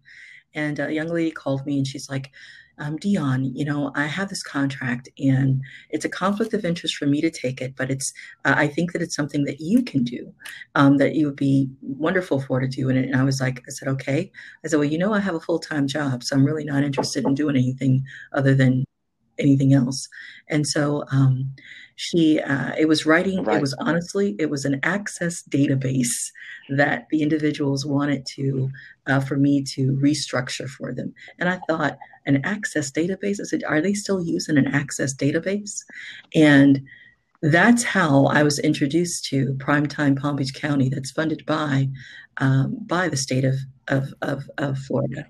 And 0.52 0.78
a 0.80 0.92
young 0.92 1.08
lady 1.08 1.30
called 1.30 1.64
me 1.64 1.78
and 1.78 1.86
she's 1.86 2.10
like, 2.10 2.32
um, 2.78 2.96
Dion, 2.96 3.44
you 3.54 3.64
know, 3.64 3.90
I 3.94 4.06
have 4.06 4.28
this 4.28 4.42
contract 4.42 5.08
and 5.18 5.62
it's 5.90 6.04
a 6.04 6.10
conflict 6.10 6.52
of 6.52 6.64
interest 6.64 6.96
for 6.96 7.06
me 7.06 7.20
to 7.20 7.30
take 7.30 7.60
it, 7.60 7.74
but 7.76 7.90
it's, 7.90 8.12
uh, 8.44 8.54
I 8.56 8.68
think 8.68 8.92
that 8.92 9.02
it's 9.02 9.16
something 9.16 9.44
that 9.44 9.60
you 9.60 9.82
can 9.82 10.04
do, 10.04 10.32
um, 10.74 10.98
that 10.98 11.14
you 11.14 11.26
would 11.26 11.36
be 11.36 11.70
wonderful 11.80 12.40
for 12.40 12.60
to 12.60 12.68
do. 12.68 12.88
And, 12.90 12.98
and 12.98 13.16
I 13.16 13.24
was 13.24 13.40
like, 13.40 13.62
I 13.66 13.70
said, 13.70 13.88
okay. 13.88 14.30
I 14.64 14.68
said, 14.68 14.78
well, 14.78 14.88
you 14.88 14.98
know, 14.98 15.14
I 15.14 15.20
have 15.20 15.34
a 15.34 15.40
full 15.40 15.58
time 15.58 15.86
job, 15.86 16.22
so 16.22 16.36
I'm 16.36 16.44
really 16.44 16.64
not 16.64 16.84
interested 16.84 17.24
in 17.24 17.34
doing 17.34 17.56
anything 17.56 18.04
other 18.32 18.54
than 18.54 18.84
anything 19.38 19.72
else. 19.72 20.08
And 20.48 20.66
so, 20.66 21.04
um, 21.10 21.52
she 21.96 22.40
uh, 22.40 22.72
it 22.78 22.86
was 22.86 23.04
writing 23.06 23.42
right. 23.42 23.56
it 23.56 23.60
was 23.60 23.74
honestly 23.80 24.36
it 24.38 24.50
was 24.50 24.64
an 24.64 24.78
access 24.82 25.42
database 25.48 26.30
that 26.68 27.06
the 27.10 27.22
individuals 27.22 27.86
wanted 27.86 28.24
to 28.26 28.70
uh, 29.06 29.20
for 29.20 29.36
me 29.36 29.62
to 29.62 29.98
restructure 30.02 30.68
for 30.68 30.92
them. 30.94 31.12
And 31.38 31.48
i 31.48 31.58
thought 31.68 31.98
an 32.26 32.44
access 32.44 32.90
database 32.92 33.40
i 33.40 33.44
said 33.44 33.64
are 33.64 33.80
they 33.80 33.94
still 33.94 34.22
using 34.22 34.58
an 34.58 34.68
access 34.68 35.14
database? 35.14 35.80
And 36.34 36.82
that's 37.42 37.82
how 37.82 38.26
i 38.26 38.42
was 38.42 38.58
introduced 38.58 39.24
to 39.26 39.54
primetime 39.54 40.18
palm 40.18 40.36
beach 40.36 40.54
county 40.54 40.88
that's 40.88 41.10
funded 41.10 41.44
by 41.46 41.88
um, 42.38 42.76
by 42.86 43.08
the 43.08 43.16
state 43.16 43.44
of, 43.44 43.56
of, 43.88 44.12
of, 44.22 44.48
of 44.58 44.78
florida. 44.78 45.26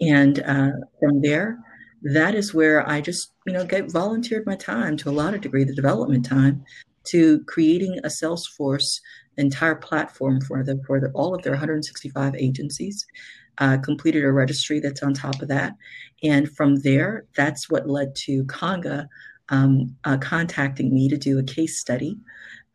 And 0.00 0.40
uh, 0.40 0.72
from 0.98 1.22
there 1.22 1.58
that 2.04 2.34
is 2.34 2.52
where 2.52 2.88
I 2.88 3.00
just, 3.00 3.32
you 3.46 3.52
know, 3.52 3.64
get 3.64 3.90
volunteered 3.90 4.46
my 4.46 4.56
time 4.56 4.96
to 4.98 5.08
a 5.08 5.12
lot 5.12 5.34
of 5.34 5.40
degree, 5.40 5.64
the 5.64 5.74
development 5.74 6.26
time, 6.26 6.64
to 7.04 7.42
creating 7.44 7.98
a 7.98 8.08
Salesforce 8.08 9.00
entire 9.36 9.74
platform 9.74 10.40
for 10.42 10.62
the 10.62 10.80
for 10.86 11.00
the, 11.00 11.10
all 11.12 11.34
of 11.34 11.42
their 11.42 11.52
165 11.52 12.34
agencies. 12.36 13.06
Uh, 13.58 13.78
completed 13.78 14.24
a 14.24 14.32
registry 14.32 14.80
that's 14.80 15.02
on 15.02 15.14
top 15.14 15.40
of 15.40 15.46
that, 15.46 15.74
and 16.24 16.50
from 16.56 16.76
there, 16.80 17.24
that's 17.36 17.70
what 17.70 17.88
led 17.88 18.14
to 18.16 18.42
Conga 18.44 19.06
um, 19.48 19.94
uh, 20.04 20.16
contacting 20.18 20.92
me 20.92 21.08
to 21.08 21.16
do 21.16 21.38
a 21.38 21.42
case 21.42 21.78
study, 21.78 22.18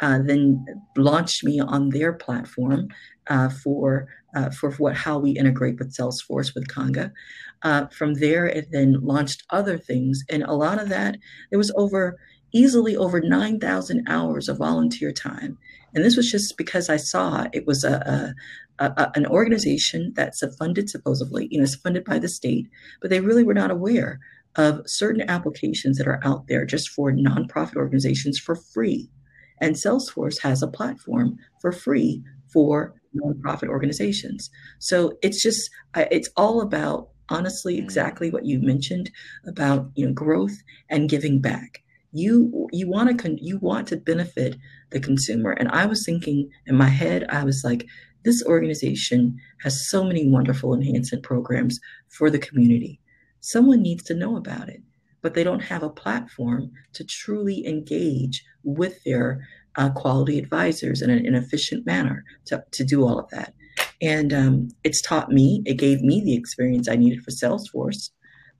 uh, 0.02 0.20
then 0.24 0.66
launched 0.96 1.44
me 1.44 1.60
on 1.60 1.90
their 1.90 2.14
platform 2.14 2.88
uh, 3.28 3.50
for 3.50 4.08
uh, 4.36 4.50
for 4.52 4.72
what 4.74 4.96
how 4.96 5.18
we 5.18 5.32
integrate 5.32 5.80
with 5.80 5.96
Salesforce 5.96 6.54
with 6.54 6.68
Conga. 6.68 7.12
Uh, 7.64 7.88
from 7.88 8.16
there, 8.16 8.46
it 8.46 8.68
then 8.72 8.98
launched 9.02 9.44
other 9.50 9.78
things, 9.78 10.24
and 10.30 10.44
a 10.44 10.54
lot 10.54 10.82
of 10.82 10.90
that 10.90 11.18
there 11.50 11.60
was 11.60 11.72
over 11.76 12.18
easily 12.52 12.96
over 12.96 13.22
nine 13.22 13.60
thousand 13.60 14.08
hours 14.08 14.48
of 14.48 14.58
volunteer 14.58 15.12
time, 15.12 15.58
and 15.94 16.04
this 16.04 16.16
was 16.16 16.32
just 16.32 16.58
because 16.58 16.90
I 16.90 16.98
saw 16.98 17.48
it 17.52 17.68
was 17.68 17.84
a, 17.84 18.34
a, 18.80 18.86
a 18.86 19.12
an 19.16 19.26
organization 19.26 20.14
that's 20.16 20.44
funded 20.58 20.90
supposedly, 20.90 21.48
you 21.52 21.58
know, 21.58 21.64
it's 21.64 21.76
funded 21.76 22.06
by 22.06 22.20
the 22.20 22.30
state, 22.30 22.68
but 23.02 23.10
they 23.10 23.20
really 23.20 23.44
were 23.44 23.54
not 23.54 23.72
aware 23.72 24.20
of 24.56 24.82
certain 24.86 25.30
applications 25.30 25.98
that 25.98 26.08
are 26.08 26.20
out 26.24 26.48
there 26.48 26.66
just 26.66 26.90
for 26.90 27.12
nonprofit 27.12 27.76
organizations 27.76 28.40
for 28.40 28.56
free. 28.56 29.10
And 29.62 29.76
Salesforce 29.76 30.40
has 30.42 30.62
a 30.62 30.68
platform 30.68 31.38
for 31.62 31.72
free 31.72 32.24
for 32.52 32.94
nonprofit 33.16 33.68
organizations. 33.68 34.50
So 34.80 35.18
it's 35.22 35.42
just, 35.42 35.70
it's 35.96 36.30
all 36.36 36.62
about 36.62 37.10
honestly 37.30 37.76
mm. 37.76 37.80
exactly 37.80 38.30
what 38.30 38.46
you 38.46 38.60
mentioned 38.60 39.12
about 39.46 39.92
you 39.96 40.06
know 40.06 40.14
growth 40.14 40.58
and 40.90 41.10
giving 41.10 41.40
back 41.40 41.84
you 42.12 42.68
you 42.72 42.90
want 42.90 43.08
to 43.08 43.16
con- 43.16 43.38
you 43.40 43.60
want 43.60 43.88
to 43.88 43.96
benefit 43.96 44.58
the 44.90 45.00
consumer 45.00 45.52
and 45.52 45.70
i 45.70 45.86
was 45.86 46.04
thinking 46.04 46.50
in 46.66 46.76
my 46.76 46.90
head 46.90 47.24
i 47.30 47.44
was 47.44 47.62
like 47.64 47.86
this 48.26 48.44
organization 48.48 49.38
has 49.62 49.88
so 49.92 50.04
many 50.04 50.28
wonderful 50.28 50.74
enhancement 50.74 51.24
programs 51.24 51.80
for 52.08 52.32
the 52.32 52.40
community 52.40 53.00
someone 53.40 53.82
needs 53.82 54.04
to 54.04 54.14
know 54.14 54.36
about 54.36 54.70
it, 54.70 54.82
but 55.22 55.34
they 55.34 55.44
don't 55.44 55.60
have 55.60 55.84
a 55.84 55.90
platform 55.90 56.72
to 56.94 57.04
truly 57.04 57.66
engage 57.66 58.44
with 58.64 59.04
their 59.04 59.48
uh, 59.76 59.90
quality 59.90 60.40
advisors 60.40 61.02
in 61.02 61.10
an, 61.10 61.26
an, 61.26 61.36
efficient 61.36 61.86
manner 61.86 62.24
to, 62.46 62.64
to 62.72 62.84
do 62.84 63.06
all 63.06 63.20
of 63.20 63.30
that. 63.30 63.54
And 64.02 64.34
um, 64.34 64.70
it's 64.84 65.02
taught 65.02 65.32
me, 65.32 65.62
it 65.66 65.76
gave 65.76 66.02
me 66.02 66.22
the 66.24 66.36
experience 66.36 66.90
I 66.90 66.96
needed 66.96 67.24
for 67.24 67.32
Salesforce 67.32 68.10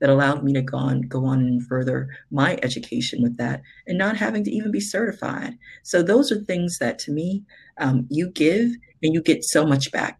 that 0.00 0.10
allowed 0.10 0.42
me 0.42 0.52
to 0.54 0.62
go 0.62 0.78
on, 0.78 1.02
go 1.02 1.24
on 1.26 1.40
and 1.40 1.66
further 1.66 2.08
my 2.30 2.58
education 2.62 3.22
with 3.22 3.36
that 3.36 3.62
and 3.86 3.98
not 3.98 4.16
having 4.16 4.44
to 4.44 4.50
even 4.50 4.70
be 4.70 4.80
certified. 4.80 5.54
So 5.82 6.02
those 6.02 6.32
are 6.32 6.40
things 6.40 6.78
that 6.78 6.98
to 7.00 7.12
me, 7.12 7.44
um, 7.78 8.06
you 8.10 8.30
give 8.30 8.70
and 9.02 9.14
you 9.14 9.22
get 9.22 9.44
so 9.44 9.66
much 9.66 9.90
back. 9.92 10.18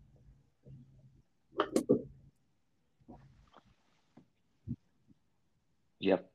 Yep. 6.00 6.29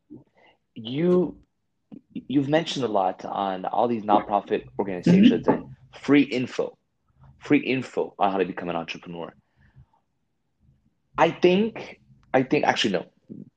You 0.76 1.38
you've 2.14 2.50
mentioned 2.50 2.86
a 2.86 2.88
lot 2.88 3.24
on 3.26 3.66
all 3.66 3.88
these 3.88 4.04
nonprofit 4.04 4.66
organizations 4.78 5.48
mm-hmm. 5.48 5.52
and 5.52 5.66
free 6.02 6.24
info, 6.24 6.78
free 7.40 7.60
info 7.60 8.14
on 8.20 8.32
how 8.32 8.38
to 8.38 8.46
become 8.46 8.70
an 8.70 8.76
entrepreneur. 8.76 9.34
I 11.18 11.32
think 11.32 12.02
I 12.34 12.44
think 12.44 12.66
actually 12.66 12.94
no, 12.94 13.06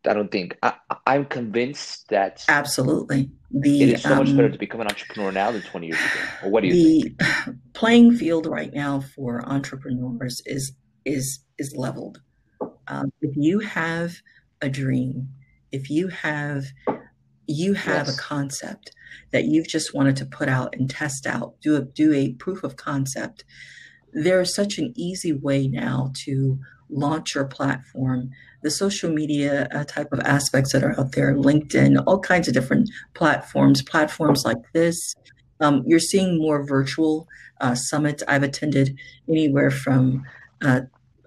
I 0.06 0.14
don't 0.14 0.30
think 0.30 0.56
I, 0.62 0.74
I'm 1.06 1.24
convinced 1.24 2.08
that 2.08 2.44
absolutely 2.48 3.30
the 3.50 3.82
it 3.82 3.88
is 3.94 4.02
so 4.02 4.12
um, 4.12 4.18
much 4.18 4.30
better 4.30 4.46
um, 4.46 4.52
to 4.52 4.58
become 4.58 4.80
an 4.80 4.86
entrepreneur 4.86 5.32
now 5.32 5.50
than 5.50 5.62
20 5.62 5.86
years 5.86 5.98
ago. 5.98 6.50
What 6.50 6.62
do 6.62 6.68
you 6.68 6.74
the 6.74 7.14
think? 7.16 7.56
playing 7.72 8.16
field 8.16 8.46
right 8.46 8.72
now 8.72 9.00
for 9.00 9.44
entrepreneurs 9.48 10.40
is 10.46 10.72
is 11.04 11.40
is 11.58 11.74
leveled. 11.76 12.20
Um, 12.86 13.12
if 13.20 13.36
you 13.36 13.58
have 13.60 14.14
a 14.62 14.68
dream 14.68 15.28
if 15.72 15.90
you 15.90 16.08
have 16.08 16.64
you 17.48 17.74
have 17.74 18.06
yes. 18.06 18.16
a 18.16 18.20
concept 18.20 18.92
that 19.32 19.44
you've 19.44 19.68
just 19.68 19.94
wanted 19.94 20.16
to 20.16 20.26
put 20.26 20.48
out 20.48 20.74
and 20.74 20.88
test 20.88 21.26
out, 21.26 21.54
do 21.60 21.76
a 21.76 21.82
do 21.82 22.12
a 22.12 22.32
proof 22.34 22.62
of 22.62 22.76
concept. 22.76 23.44
There 24.12 24.40
is 24.40 24.54
such 24.54 24.78
an 24.78 24.92
easy 24.96 25.32
way 25.32 25.66
now 25.68 26.12
to 26.24 26.58
launch 26.88 27.34
your 27.34 27.44
platform. 27.44 28.30
The 28.62 28.70
social 28.70 29.10
media 29.10 29.68
uh, 29.72 29.84
type 29.84 30.12
of 30.12 30.20
aspects 30.20 30.72
that 30.72 30.82
are 30.82 30.98
out 30.98 31.12
there, 31.12 31.34
LinkedIn, 31.34 32.02
all 32.06 32.20
kinds 32.20 32.48
of 32.48 32.54
different 32.54 32.90
platforms, 33.14 33.82
platforms 33.82 34.44
like 34.44 34.58
this. 34.72 35.14
Um, 35.60 35.82
you're 35.86 36.00
seeing 36.00 36.38
more 36.38 36.64
virtual 36.64 37.28
uh, 37.60 37.74
summits. 37.74 38.22
I've 38.26 38.42
attended 38.42 38.96
anywhere 39.28 39.70
from 39.70 40.24
uh, 40.62 40.82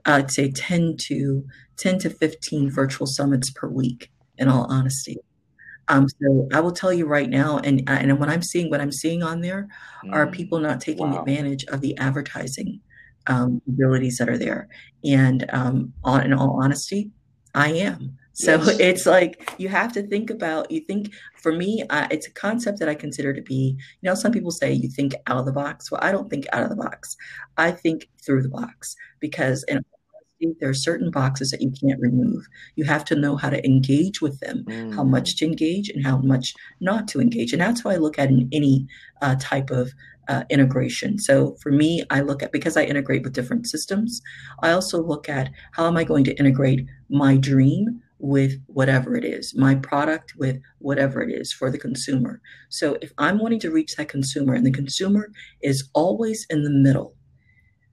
I'd 0.06 0.32
say 0.32 0.52
10 0.52 0.98
to 1.08 1.46
10 1.78 2.00
to 2.00 2.10
15 2.10 2.70
virtual 2.70 3.08
summits 3.08 3.52
per 3.52 3.68
week 3.68 4.12
in 4.38 4.48
all 4.48 4.66
honesty. 4.70 5.18
Um, 5.91 6.08
so 6.08 6.47
I 6.54 6.62
will 6.62 6.71
tell 6.71 6.93
you 6.93 7.06
right 7.06 7.30
now, 7.30 7.58
and 7.58 7.84
and 7.88 8.17
what 8.17 8.30
I'm 8.30 8.41
seeing, 8.41 8.69
what 8.69 8.80
I'm 8.80 8.93
seeing 8.93 9.23
on 9.23 9.41
there, 9.41 9.67
mm. 10.06 10.13
are 10.13 10.25
people 10.27 10.60
not 10.60 10.80
taking 10.80 11.12
wow. 11.12 11.19
advantage 11.19 11.65
of 11.65 11.82
the 11.82 11.97
advertising 11.97 12.80
um, 13.27 13.62
abilities 13.67 14.17
that 14.17 14.30
are 14.30 14.38
there. 14.38 14.69
And 15.04 15.45
um, 15.49 15.93
on, 16.04 16.23
in 16.23 16.34
all 16.34 16.62
honesty, 16.63 17.12
I 17.54 17.73
am. 17.73 18.17
So 18.34 18.56
yes. 18.56 18.67
it's 18.80 19.06
like 19.06 19.54
you 19.58 19.67
have 19.67 19.91
to 19.93 20.08
think 20.08 20.30
about. 20.30 20.71
You 20.71 20.80
think 20.80 21.12
for 21.41 21.51
me, 21.51 21.84
uh, 21.89 22.08
it's 22.10 22.25
a 22.25 22.32
concept 22.32 22.80
that 22.80 22.88
I 22.88 22.95
consider 22.95 23.34
to 23.34 23.41
be. 23.41 23.75
You 24.01 24.10
know, 24.10 24.15
some 24.15 24.32
people 24.32 24.51
say 24.51 24.71
you 24.71 24.89
think 24.89 25.13
out 25.27 25.39
of 25.39 25.45
the 25.45 25.51
box. 25.51 25.91
Well, 25.91 25.99
I 26.01 26.13
don't 26.13 26.30
think 26.30 26.45
out 26.54 26.63
of 26.63 26.69
the 26.69 26.77
box. 26.77 27.17
I 27.58 27.71
think 27.71 28.08
through 28.25 28.43
the 28.43 28.49
box 28.49 28.95
because 29.19 29.65
in 29.67 29.84
there 30.60 30.69
are 30.69 30.73
certain 30.73 31.12
boxes 31.12 31.51
that 31.51 31.62
you 31.62 31.71
can't 31.71 31.99
remove. 31.99 32.45
You 32.75 32.84
have 32.86 33.06
to 33.06 33.15
know 33.15 33.36
how 33.36 33.49
to 33.49 33.63
engage 33.65 34.21
with 34.21 34.39
them, 34.39 34.65
mm. 34.67 34.95
how 34.95 35.04
much 35.04 35.36
to 35.38 35.45
engage 35.45 35.89
and 35.89 36.06
how 36.06 36.17
much 36.17 36.54
not 36.80 37.08
to 37.10 37.21
engage. 37.21 37.54
And 37.54 37.62
that's 37.62 37.84
how 37.84 37.89
I 37.89 37.97
look 37.97 38.19
at 38.19 38.30
in 38.30 38.49
any 38.51 38.88
uh, 39.21 39.36
type 39.39 39.69
of 39.69 39.91
uh, 40.27 40.43
integration. 40.49 41.19
So 41.19 41.56
for 41.62 41.71
me, 41.71 42.04
I 42.10 42.21
look 42.21 42.43
at 42.43 42.51
because 42.51 42.77
I 42.77 42.84
integrate 42.84 43.23
with 43.23 43.34
different 43.34 43.67
systems, 43.67 44.21
I 44.62 44.71
also 44.71 45.01
look 45.01 45.27
at 45.27 45.51
how 45.73 45.88
am 45.88 45.97
I 45.97 46.04
going 46.04 46.23
to 46.25 46.38
integrate 46.38 46.86
my 47.10 47.38
dream 47.38 48.01
with 48.19 48.62
whatever 48.67 49.15
it 49.15 49.25
is, 49.25 49.56
my 49.56 49.75
product 49.75 50.36
with 50.38 50.62
whatever 50.77 51.21
it 51.21 51.32
is 51.32 51.51
for 51.51 51.71
the 51.71 51.77
consumer. 51.77 52.39
So 52.69 52.97
if 53.01 53.12
I'm 53.17 53.39
wanting 53.39 53.60
to 53.62 53.71
reach 53.71 53.95
that 53.95 54.10
consumer 54.10 54.54
and 54.54 54.65
the 54.65 54.71
consumer 54.71 55.32
is 55.62 55.89
always 55.93 56.45
in 56.49 56.63
the 56.63 56.69
middle, 56.69 57.15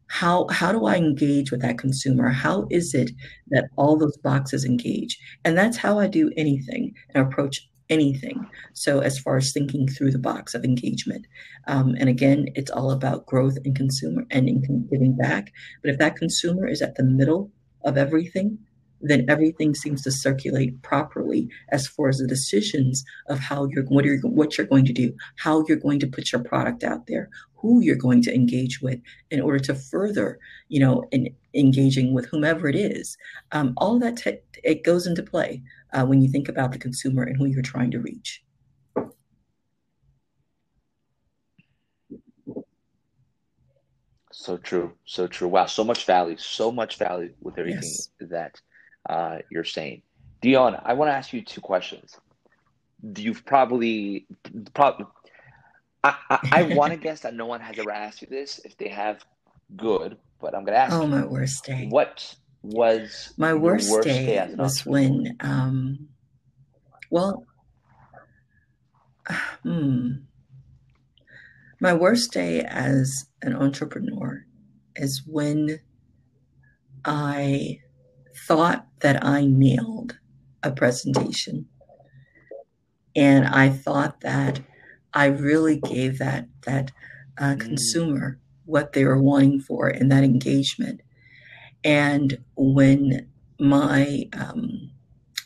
how 0.09 0.47
how 0.49 0.73
do 0.73 0.87
i 0.87 0.97
engage 0.97 1.51
with 1.51 1.63
that 1.63 1.79
consumer? 1.79 2.29
How 2.29 2.67
is 2.71 2.95
it 2.95 3.11
that 3.49 3.69
all 3.77 3.97
those 3.97 4.17
boxes 4.19 4.65
engage? 4.65 5.19
And 5.45 5.57
that's 5.57 5.77
how 5.77 5.99
i 5.99 6.07
do 6.07 6.31
anything 6.37 6.95
and 7.15 7.27
approach 7.27 7.69
anything. 7.91 8.47
So 8.75 9.01
as 9.01 9.19
far 9.19 9.39
as 9.39 9.51
thinking 9.51 9.89
through 9.89 10.11
the 10.11 10.19
box 10.19 10.55
of 10.55 10.65
engagement 10.65 11.27
um, 11.67 11.95
and 11.99 12.09
again 12.09 12.49
it's 12.55 12.71
all 12.71 12.91
about 12.91 13.27
growth 13.27 13.57
and 13.65 13.75
consumer 13.75 14.25
and 14.31 14.49
in 14.49 14.89
giving 14.91 15.17
back. 15.17 15.53
But 15.83 15.91
if 15.93 15.99
that 15.99 16.17
consumer 16.17 16.67
is 16.67 16.83
at 16.83 16.97
the 16.97 17.05
middle 17.05 17.51
of 17.85 17.97
everything 17.97 18.59
then 19.01 19.25
everything 19.29 19.75
seems 19.75 20.03
to 20.03 20.11
circulate 20.11 20.81
properly 20.83 21.49
as 21.71 21.87
far 21.87 22.09
as 22.09 22.19
the 22.19 22.27
decisions 22.27 23.05
of 23.29 23.39
how 23.39 23.67
you're 23.67 23.85
what 23.85 24.05
you're 24.05 24.21
what 24.21 24.57
you're 24.57 24.67
going 24.67 24.85
to 24.85 24.93
do, 24.93 25.15
how 25.37 25.65
you're 25.69 25.79
going 25.79 26.01
to 26.01 26.07
put 26.07 26.33
your 26.33 26.43
product 26.43 26.85
out 26.85 27.07
there, 27.07 27.29
who 27.61 27.81
you're 27.81 27.97
going 27.97 28.23
to 28.23 28.35
engage 28.35 28.81
with 28.81 29.01
in 29.31 29.41
order 29.41 29.59
to 29.59 29.75
further, 29.75 30.39
you 30.69 30.81
know, 30.81 31.05
in 31.11 31.35
engaging 31.55 32.15
with 32.15 32.27
whomever 32.27 32.69
it 32.69 32.77
is. 32.77 33.17
Um, 33.53 33.75
all 33.77 33.97
of 33.97 34.03
that 34.03 34.17
te- 34.17 34.39
it 34.63 34.85
goes 34.85 35.07
into 35.07 35.23
play 35.23 35.63
uh, 35.93 36.05
when 36.07 36.23
you 36.23 36.29
think 36.29 36.49
about 36.49 36.73
the 36.73 36.79
consumer 36.79 37.25
and 37.25 37.37
who 37.37 37.47
you're 37.47 37.63
trying 37.63 37.91
to 37.91 38.01
reach. 38.01 38.45
So 44.31 44.57
true, 44.57 44.93
so 45.05 45.27
true. 45.27 45.49
Wow, 45.49 45.67
so 45.67 45.85
much 45.85 46.07
value, 46.07 46.37
so 46.39 46.71
much 46.71 46.97
value 46.97 47.35
with 47.43 47.59
everything 47.59 47.83
yes. 47.83 48.11
that 48.21 48.61
uh, 49.11 49.39
you're 49.51 49.65
saying. 49.65 50.03
Dion, 50.41 50.81
I 50.85 50.95
want 50.95 51.11
to 51.11 51.13
ask 51.13 51.33
you 51.33 51.43
two 51.43 51.61
questions. 51.61 52.17
You've 53.17 53.45
probably, 53.45 54.27
probably 54.75 55.07
I, 56.31 56.39
I, 56.53 56.63
want 56.75 56.93
to 56.93 56.99
guess 57.03 57.21
that 57.21 57.35
no 57.35 57.47
one 57.47 57.61
has 57.61 57.79
ever 57.79 57.91
asked 57.91 58.23
you 58.23 58.29
this. 58.29 58.61
If 58.65 58.77
they 58.77 58.89
have, 58.89 59.25
good. 59.77 60.17
But 60.41 60.55
I'm 60.55 60.65
going 60.65 60.75
to 60.75 60.81
ask 60.81 60.95
oh, 60.95 61.03
you. 61.03 61.09
my 61.09 61.25
worst 61.25 61.65
day. 61.65 61.87
What 61.89 62.35
was 62.63 63.33
my 63.37 63.55
worst, 63.55 63.91
worst 63.91 64.07
day, 64.07 64.27
day 64.27 64.55
was 64.57 64.85
when, 64.85 65.37
um, 65.41 66.09
well, 67.11 67.47
hmm, 69.63 70.11
my 71.81 71.93
worst 71.93 72.33
day 72.33 72.63
as 72.63 73.27
an 73.43 73.55
entrepreneur 73.55 74.45
is 74.97 75.23
when 75.27 75.79
I 77.05 77.81
thought 78.47 78.87
that 79.01 79.25
I 79.25 79.45
nailed 79.47 80.19
a 80.63 80.71
presentation. 80.71 81.67
And 83.15 83.47
I 83.47 83.71
thought 83.71 84.21
that 84.21 84.61
I 85.15 85.27
really 85.27 85.81
gave 85.81 86.19
that 86.19 86.49
that 86.65 86.93
uh, 87.39 87.55
mm. 87.55 87.61
consumer 87.61 88.39
what 88.65 88.93
they 88.93 89.05
were 89.05 89.21
wanting 89.21 89.61
for 89.61 89.89
in 89.89 90.09
that 90.09 90.25
engagement. 90.25 91.01
And 91.85 92.39
when 92.57 93.29
my 93.59 94.25
um, 94.35 94.91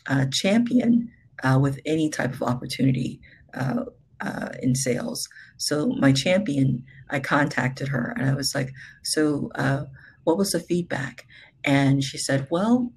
uh, 0.07 0.25
champion 0.31 1.09
uh, 1.43 1.59
with 1.61 1.79
any 1.85 2.09
type 2.09 2.33
of 2.33 2.43
opportunity 2.43 3.19
uh, 3.53 3.85
uh, 4.21 4.49
in 4.61 4.75
sales. 4.75 5.27
So 5.57 5.87
my 5.99 6.11
champion, 6.11 6.83
I 7.09 7.19
contacted 7.19 7.89
her 7.89 8.13
and 8.17 8.29
I 8.29 8.33
was 8.33 8.55
like, 8.55 8.71
"So, 9.03 9.49
uh, 9.55 9.85
what 10.23 10.37
was 10.37 10.51
the 10.51 10.59
feedback?" 10.59 11.25
And 11.63 12.03
she 12.03 12.17
said, 12.17 12.47
"Well, 12.49 12.91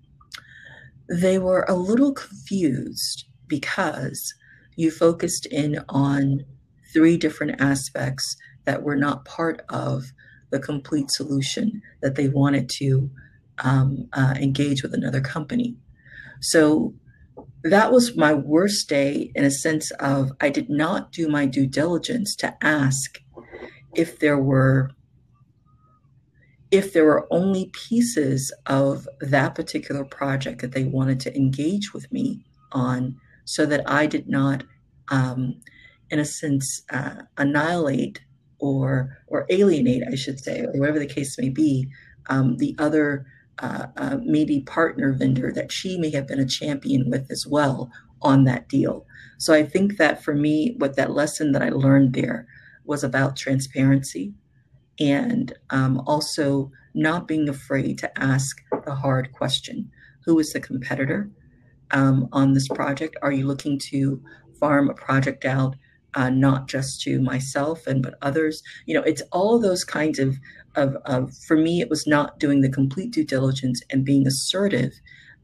they 1.09 1.39
were 1.39 1.65
a 1.69 1.75
little 1.75 2.13
confused 2.13 3.25
because 3.47 4.35
you 4.77 4.91
focused 4.91 5.47
in 5.47 5.81
on 5.89 6.45
three 6.97 7.19
different 7.19 7.61
aspects 7.61 8.39
that 8.65 8.83
were 8.83 8.97
not 8.97 9.27
part 9.27 9.61
of 9.69 10.13
the 10.51 10.59
complete 10.59 11.11
solution 11.11 11.83
that 12.01 12.15
they 12.15 12.27
wanted 12.27 12.71
to 12.71 13.11
um, 13.59 14.09
uh, 14.15 14.35
engage 14.41 14.83
with 14.83 14.95
another 14.95 15.21
company. 15.21 15.77
So 16.41 16.95
that 17.65 17.93
was 17.93 18.17
my 18.17 18.33
worst 18.33 18.89
day 18.89 19.31
in 19.35 19.45
a 19.45 19.51
sense 19.51 19.91
of 20.01 20.33
I 20.41 20.49
did 20.49 20.71
not 20.71 21.13
do 21.13 21.29
my 21.29 21.45
due 21.45 21.67
diligence 21.67 22.35
to 22.37 22.57
ask 22.65 23.21
if 23.95 24.19
there 24.19 24.39
were 24.39 24.91
if 26.71 26.95
there 26.95 27.05
were 27.05 27.29
only 27.31 27.71
pieces 27.89 28.53
of 28.67 29.07
that 29.21 29.55
particular 29.55 30.05
project 30.05 30.63
that 30.63 30.73
they 30.73 30.85
wanted 30.85 31.21
to 31.21 31.37
engage 31.37 31.93
with 31.93 32.11
me 32.11 32.45
on 32.73 33.17
so 33.45 33.67
that 33.67 33.89
I 33.89 34.07
did 34.07 34.29
not 34.29 34.65
um, 35.09 35.61
in 36.11 36.19
a 36.19 36.25
sense 36.25 36.83
uh, 36.91 37.23
annihilate 37.37 38.21
or 38.59 39.19
or 39.27 39.47
alienate 39.51 40.03
I 40.11 40.15
should 40.15 40.41
say 40.41 40.61
or 40.61 40.73
whatever 40.79 40.99
the 40.99 41.07
case 41.07 41.39
may 41.39 41.49
be 41.49 41.89
um, 42.29 42.57
the 42.57 42.75
other 42.79 43.27
uh, 43.59 43.87
uh, 43.97 44.19
maybe 44.23 44.61
partner 44.61 45.13
vendor 45.13 45.51
that 45.53 45.73
she 45.73 45.99
may 45.99 46.11
have 46.11 46.27
been 46.27 46.41
a 46.41 46.47
champion 46.47 47.09
with 47.11 47.31
as 47.31 47.47
well 47.47 47.91
on 48.23 48.45
that 48.45 48.69
deal. 48.69 49.07
So 49.39 49.55
I 49.55 49.65
think 49.65 49.97
that 49.99 50.23
for 50.23 50.35
me, 50.35 50.75
what 50.79 50.97
that 50.97 51.13
lesson 51.13 51.53
that 51.53 51.63
I 51.63 51.71
learned 51.71 52.13
there 52.13 52.47
was 52.85 53.05
about 53.05 53.37
transparency 53.37 54.35
and 54.99 55.53
um, 55.71 56.03
also 56.07 56.71
not 56.95 57.29
being 57.29 57.49
afraid 57.49 57.99
to 57.99 58.19
ask 58.19 58.57
the 58.85 58.95
hard 58.95 59.33
question 59.33 59.91
Who 60.25 60.39
is 60.39 60.53
the 60.53 60.61
competitor 60.61 61.31
um, 61.91 62.29
on 62.33 62.53
this 62.53 62.69
project? 62.69 63.17
Are 63.23 63.33
you 63.33 63.47
looking 63.47 63.79
to 63.91 64.23
farm 64.59 64.89
a 64.89 64.95
project 64.95 65.45
out? 65.45 65.77
Uh, 66.15 66.31
not 66.31 66.67
just 66.67 67.03
to 67.03 67.21
myself 67.21 67.87
and 67.87 68.03
but 68.03 68.15
others 68.23 68.63
you 68.87 68.95
know 68.95 69.03
it's 69.03 69.21
all 69.33 69.61
those 69.61 69.85
kinds 69.85 70.19
of 70.19 70.37
of, 70.77 70.97
of 71.07 71.37
for 71.37 71.57
me, 71.57 71.81
it 71.81 71.91
was 71.91 72.07
not 72.07 72.39
doing 72.39 72.61
the 72.61 72.69
complete 72.69 73.11
due 73.11 73.25
diligence 73.25 73.83
and 73.91 74.05
being 74.05 74.27
assertive 74.27 74.93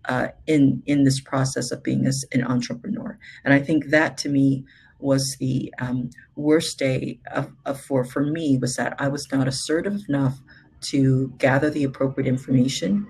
uh, 0.07 0.29
in 0.47 0.83
in 0.87 1.05
this 1.05 1.21
process 1.21 1.71
of 1.71 1.83
being 1.83 2.07
as 2.07 2.25
an 2.33 2.45
entrepreneur. 2.45 3.19
And 3.45 3.55
I 3.55 3.61
think 3.61 3.87
that 3.87 4.19
to 4.19 4.29
me 4.29 4.65
was 4.99 5.37
the 5.41 5.73
um, 5.81 6.11
worst 6.37 6.79
day 6.79 7.19
of, 7.33 7.51
of, 7.67 7.81
for 7.81 8.05
for 8.05 8.25
me 8.25 8.59
was 8.59 8.77
that 8.77 8.95
I 8.99 9.09
was 9.09 9.31
not 9.33 9.49
assertive 9.49 10.01
enough 10.09 10.39
to 10.83 11.33
gather 11.39 11.71
the 11.71 11.85
appropriate 11.85 12.29
information 12.29 13.07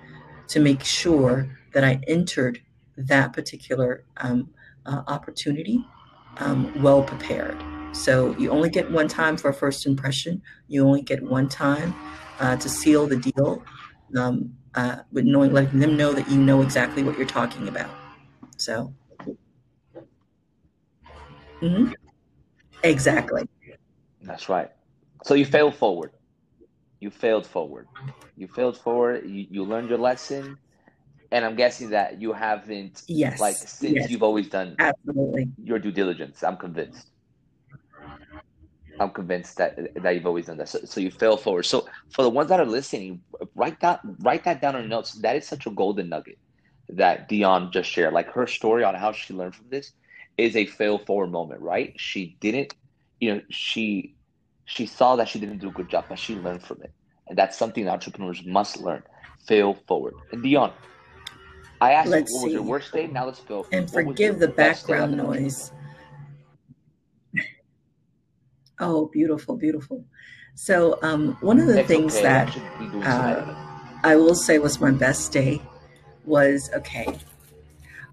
to 0.48 0.60
make 0.60 0.84
sure 0.84 1.56
that 1.72 1.84
I 1.84 2.00
entered 2.06 2.60
that 2.96 3.32
particular 3.32 4.04
um, 4.18 4.50
uh, 4.84 5.02
opportunity 5.06 5.84
um, 6.38 6.72
well 6.82 7.02
prepared. 7.02 7.62
So 7.92 8.36
you 8.38 8.50
only 8.50 8.70
get 8.70 8.90
one 8.90 9.08
time 9.08 9.36
for 9.36 9.50
a 9.50 9.54
first 9.54 9.86
impression. 9.86 10.42
You 10.68 10.86
only 10.86 11.02
get 11.02 11.22
one 11.22 11.48
time 11.48 11.94
uh, 12.40 12.56
to 12.56 12.68
seal 12.68 13.06
the 13.06 13.16
deal 13.16 13.62
um, 14.16 14.54
uh, 14.74 14.98
with 15.12 15.24
knowing, 15.24 15.52
letting 15.52 15.78
them 15.78 15.96
know 15.96 16.12
that 16.12 16.28
you 16.30 16.38
know 16.38 16.62
exactly 16.62 17.02
what 17.02 17.18
you're 17.18 17.26
talking 17.26 17.68
about. 17.68 17.90
So, 18.56 18.94
mm-hmm. 21.60 21.92
exactly. 22.82 23.48
That's 24.22 24.48
right. 24.48 24.70
So 25.24 25.34
you 25.34 25.44
failed 25.44 25.74
forward. 25.74 26.12
You 27.00 27.10
failed 27.10 27.46
forward. 27.46 27.88
You 28.36 28.48
failed 28.48 28.78
forward. 28.78 29.28
You, 29.28 29.46
you 29.50 29.64
learned 29.64 29.88
your 29.88 29.98
lesson 29.98 30.56
and 31.32 31.46
I'm 31.46 31.56
guessing 31.56 31.90
that 31.90 32.20
you 32.20 32.32
haven't, 32.34 33.02
yes, 33.08 33.40
like 33.40 33.56
since 33.56 33.94
yes. 33.94 34.10
you've 34.10 34.22
always 34.22 34.48
done 34.48 34.76
absolutely 34.78 35.48
your 35.64 35.78
due 35.78 35.90
diligence. 35.90 36.44
I'm 36.44 36.58
convinced. 36.58 37.08
I'm 39.00 39.10
convinced 39.10 39.56
that 39.56 39.94
that 40.02 40.14
you've 40.14 40.26
always 40.26 40.46
done 40.46 40.58
that. 40.58 40.68
So, 40.68 40.80
so 40.84 41.00
you 41.00 41.10
fail 41.10 41.38
forward. 41.38 41.64
So 41.64 41.88
for 42.10 42.22
the 42.22 42.28
ones 42.28 42.50
that 42.50 42.60
are 42.60 42.66
listening, 42.66 43.22
write 43.54 43.80
that 43.80 44.00
write 44.20 44.44
that 44.44 44.60
down 44.60 44.76
on 44.76 44.88
notes. 44.90 45.14
That 45.14 45.34
is 45.34 45.48
such 45.48 45.66
a 45.66 45.70
golden 45.70 46.10
nugget 46.10 46.38
that 46.90 47.28
Dion 47.28 47.72
just 47.72 47.88
shared. 47.88 48.12
Like 48.12 48.30
her 48.32 48.46
story 48.46 48.84
on 48.84 48.94
how 48.94 49.12
she 49.12 49.32
learned 49.32 49.54
from 49.54 49.70
this 49.70 49.92
is 50.36 50.54
a 50.54 50.66
fail 50.66 50.98
forward 50.98 51.30
moment, 51.30 51.62
right? 51.62 51.94
She 51.98 52.36
didn't, 52.40 52.74
you 53.20 53.34
know, 53.34 53.40
she 53.48 54.14
she 54.66 54.84
saw 54.84 55.16
that 55.16 55.28
she 55.28 55.40
didn't 55.40 55.58
do 55.58 55.68
a 55.68 55.72
good 55.72 55.88
job, 55.88 56.04
but 56.10 56.18
she 56.18 56.34
learned 56.34 56.62
from 56.62 56.82
it, 56.82 56.92
and 57.26 57.38
that's 57.38 57.56
something 57.56 57.86
that 57.86 57.92
entrepreneurs 57.92 58.44
must 58.44 58.82
learn. 58.82 59.02
Fail 59.46 59.74
forward. 59.88 60.14
And 60.30 60.42
Dion, 60.42 60.72
I 61.82 61.92
asked 61.92 62.08
let's 62.08 62.30
you 62.30 62.36
what 62.36 62.40
see. 62.40 62.46
was 62.46 62.54
your 62.54 62.62
worst 62.62 62.92
day. 62.92 63.06
Now 63.08 63.26
let's 63.26 63.40
go. 63.40 63.66
And 63.72 63.90
forgive 63.90 64.38
the 64.38 64.48
background 64.48 65.16
noise. 65.16 65.72
Oh, 68.78 69.06
beautiful, 69.12 69.56
beautiful. 69.56 70.04
So, 70.56 70.98
um, 71.02 71.36
one 71.40 71.60
of 71.60 71.68
the 71.68 71.80
it's 71.80 71.88
things 71.88 72.16
okay. 72.16 72.22
that 72.24 72.56
uh, 73.04 73.54
I 74.02 74.16
will 74.16 74.34
say 74.34 74.58
was 74.58 74.80
my 74.80 74.90
best 74.90 75.30
day 75.30 75.62
was 76.24 76.68
okay, 76.74 77.06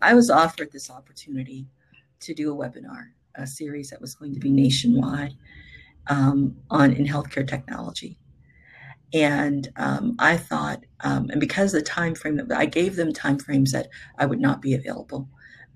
I 0.01 0.13
was 0.13 0.29
offered 0.29 0.71
this 0.71 0.91
opportunity 0.91 1.65
to 2.19 2.35
do 2.35 2.53
a 2.53 2.55
webinar, 2.55 3.07
a 3.33 3.47
series 3.47 3.89
that 3.89 3.99
was 3.99 4.13
going 4.13 4.35
to 4.35 4.39
be 4.39 4.51
nationwide 4.51 5.33
um, 6.07 6.55
on 6.69 6.93
in 6.93 7.07
healthcare 7.07 7.47
technology. 7.47 8.18
And 9.13 9.69
um, 9.75 10.15
I 10.19 10.37
thought, 10.37 10.83
um, 11.01 11.29
and 11.31 11.39
because 11.39 11.71
the 11.71 11.81
time 11.81 12.13
frame 12.13 12.37
that 12.37 12.51
I 12.55 12.65
gave 12.65 12.95
them 12.95 13.11
time 13.11 13.39
frames 13.39 13.71
that 13.71 13.87
I 14.17 14.25
would 14.25 14.39
not 14.39 14.61
be 14.61 14.75
available 14.75 15.27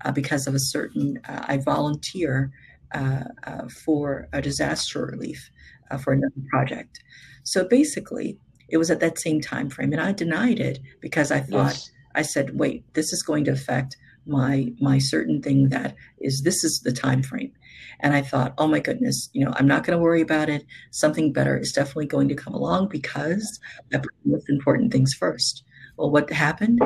uh, 0.04 0.12
because 0.12 0.46
of 0.46 0.54
a 0.54 0.60
certain, 0.60 1.18
uh, 1.28 1.44
I 1.48 1.56
volunteer 1.58 2.52
uh, 2.94 3.24
uh, 3.44 3.68
for 3.68 4.28
a 4.32 4.40
disaster 4.40 5.04
relief 5.04 5.50
uh, 5.90 5.98
for 5.98 6.12
another 6.12 6.32
project. 6.48 7.02
So 7.42 7.64
basically, 7.64 8.38
it 8.68 8.76
was 8.76 8.90
at 8.90 9.00
that 9.00 9.18
same 9.18 9.40
time 9.40 9.68
frame, 9.68 9.92
and 9.92 10.00
I 10.00 10.12
denied 10.12 10.60
it 10.60 10.78
because 11.00 11.30
I 11.30 11.40
thought 11.40 11.74
yes. 11.74 11.90
I 12.14 12.22
said, 12.22 12.58
"Wait, 12.58 12.84
this 12.94 13.12
is 13.12 13.22
going 13.22 13.44
to 13.44 13.50
affect 13.50 13.96
my 14.26 14.72
my 14.80 14.98
certain 14.98 15.42
thing 15.42 15.68
that 15.70 15.96
is 16.20 16.42
this 16.42 16.62
is 16.62 16.80
the 16.80 16.92
time 16.92 17.22
frame." 17.22 17.52
And 18.00 18.14
I 18.14 18.22
thought, 18.22 18.54
"Oh 18.58 18.66
my 18.66 18.80
goodness, 18.80 19.30
you 19.32 19.44
know, 19.44 19.52
I'm 19.56 19.66
not 19.66 19.84
going 19.84 19.96
to 19.96 20.02
worry 20.02 20.20
about 20.20 20.48
it. 20.48 20.64
Something 20.90 21.32
better 21.32 21.58
is 21.58 21.72
definitely 21.72 22.06
going 22.06 22.28
to 22.28 22.34
come 22.34 22.54
along 22.54 22.88
because 22.88 23.60
I 23.92 23.98
put 23.98 24.10
the 24.24 24.32
most 24.32 24.48
important 24.48 24.92
things 24.92 25.14
first. 25.14 25.64
Well, 25.96 26.10
what 26.10 26.30
happened? 26.30 26.80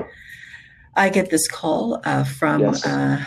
I 0.95 1.09
get 1.09 1.31
this 1.31 1.49
call 1.49 2.01
uh, 2.05 2.25
from 2.25 2.61
yes. 2.61 2.85
uh, 2.85 3.25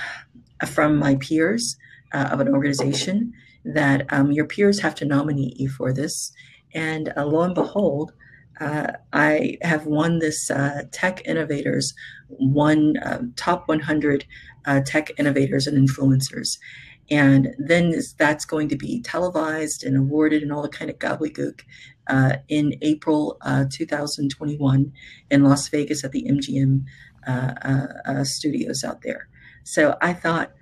from 0.68 0.98
my 0.98 1.16
peers 1.16 1.78
uh, 2.14 2.30
of 2.32 2.40
an 2.40 2.50
organization 2.50 3.34
that 3.64 4.12
um, 4.12 4.32
your 4.32 4.46
peers 4.46 4.80
have 4.80 4.96
to 4.96 5.06
nominate 5.06 5.58
you 5.58 5.70
for 5.70 5.94
this. 5.94 6.32
And 6.74 7.14
uh, 7.16 7.26
lo 7.26 7.42
and 7.42 7.56
behold, 7.56 8.14
uh, 8.60 8.94
I 9.12 9.58
have 9.62 9.86
won 9.86 10.20
this 10.20 10.52
uh, 10.52 10.84
Tech 10.92 11.26
Innovators, 11.26 11.94
one 12.28 12.96
um, 13.04 13.34
top 13.36 13.68
100 13.68 14.26
uh, 14.66 14.82
tech 14.86 15.12
innovators 15.18 15.66
and 15.66 15.78
influencers. 15.78 16.58
And 17.12 17.54
then 17.60 17.94
that's 18.18 18.46
going 18.46 18.70
to 18.70 18.78
be 18.78 19.02
televised 19.02 19.84
and 19.84 19.98
awarded 19.98 20.42
and 20.42 20.52
all 20.52 20.62
the 20.62 20.70
kind 20.70 20.90
of 20.90 20.98
gobbledygook 20.98 21.62
uh, 22.08 22.38
in 22.48 22.76
April 22.82 23.38
uh, 23.42 23.66
2021 23.70 24.94
in 25.30 25.44
Las 25.44 25.68
Vegas 25.68 26.06
at 26.06 26.14
the 26.14 26.24
MGM 26.24 26.86
uh, 27.28 27.54
uh, 28.06 28.24
studios 28.24 28.84
out 28.86 29.02
there. 29.02 29.28
So 29.64 29.98
I 30.02 30.14
thought, 30.14 30.54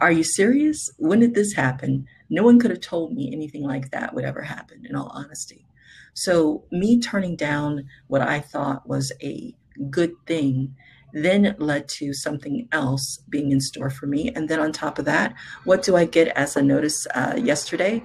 are 0.00 0.12
you 0.12 0.24
serious? 0.24 0.90
When 0.98 1.20
did 1.20 1.34
this 1.34 1.54
happen? 1.54 2.06
No 2.28 2.42
one 2.42 2.58
could 2.58 2.70
have 2.70 2.80
told 2.80 3.14
me 3.14 3.32
anything 3.32 3.62
like 3.62 3.90
that 3.92 4.14
would 4.14 4.24
ever 4.24 4.42
happen, 4.42 4.84
in 4.84 4.94
all 4.94 5.10
honesty. 5.14 5.66
So, 6.12 6.64
me 6.70 7.00
turning 7.00 7.36
down 7.36 7.86
what 8.08 8.20
I 8.20 8.40
thought 8.40 8.86
was 8.88 9.12
a 9.22 9.54
good 9.88 10.12
thing 10.26 10.74
then 11.12 11.54
led 11.58 11.88
to 11.88 12.12
something 12.12 12.68
else 12.72 13.22
being 13.28 13.50
in 13.52 13.60
store 13.60 13.90
for 13.90 14.06
me. 14.06 14.30
And 14.34 14.48
then 14.48 14.60
on 14.60 14.72
top 14.72 14.98
of 14.98 15.04
that, 15.06 15.34
what 15.64 15.82
do 15.82 15.96
I 15.96 16.04
get 16.04 16.28
as 16.28 16.56
a 16.56 16.62
notice 16.62 17.06
uh, 17.14 17.34
yesterday? 17.36 18.02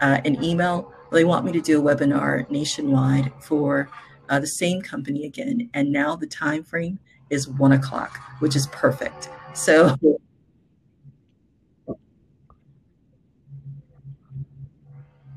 Uh, 0.00 0.20
an 0.24 0.42
email. 0.42 0.92
They 1.12 1.24
want 1.24 1.44
me 1.44 1.52
to 1.52 1.60
do 1.60 1.80
a 1.80 1.94
webinar 1.94 2.48
nationwide 2.50 3.32
for 3.40 3.88
uh, 4.28 4.40
the 4.40 4.46
same 4.46 4.82
company 4.82 5.24
again. 5.24 5.70
And 5.74 5.92
now 5.92 6.16
the 6.16 6.26
time 6.26 6.64
frame 6.64 6.98
is 7.30 7.48
one 7.48 7.72
o'clock, 7.72 8.18
which 8.40 8.56
is 8.56 8.66
perfect. 8.68 9.28
So 9.54 9.96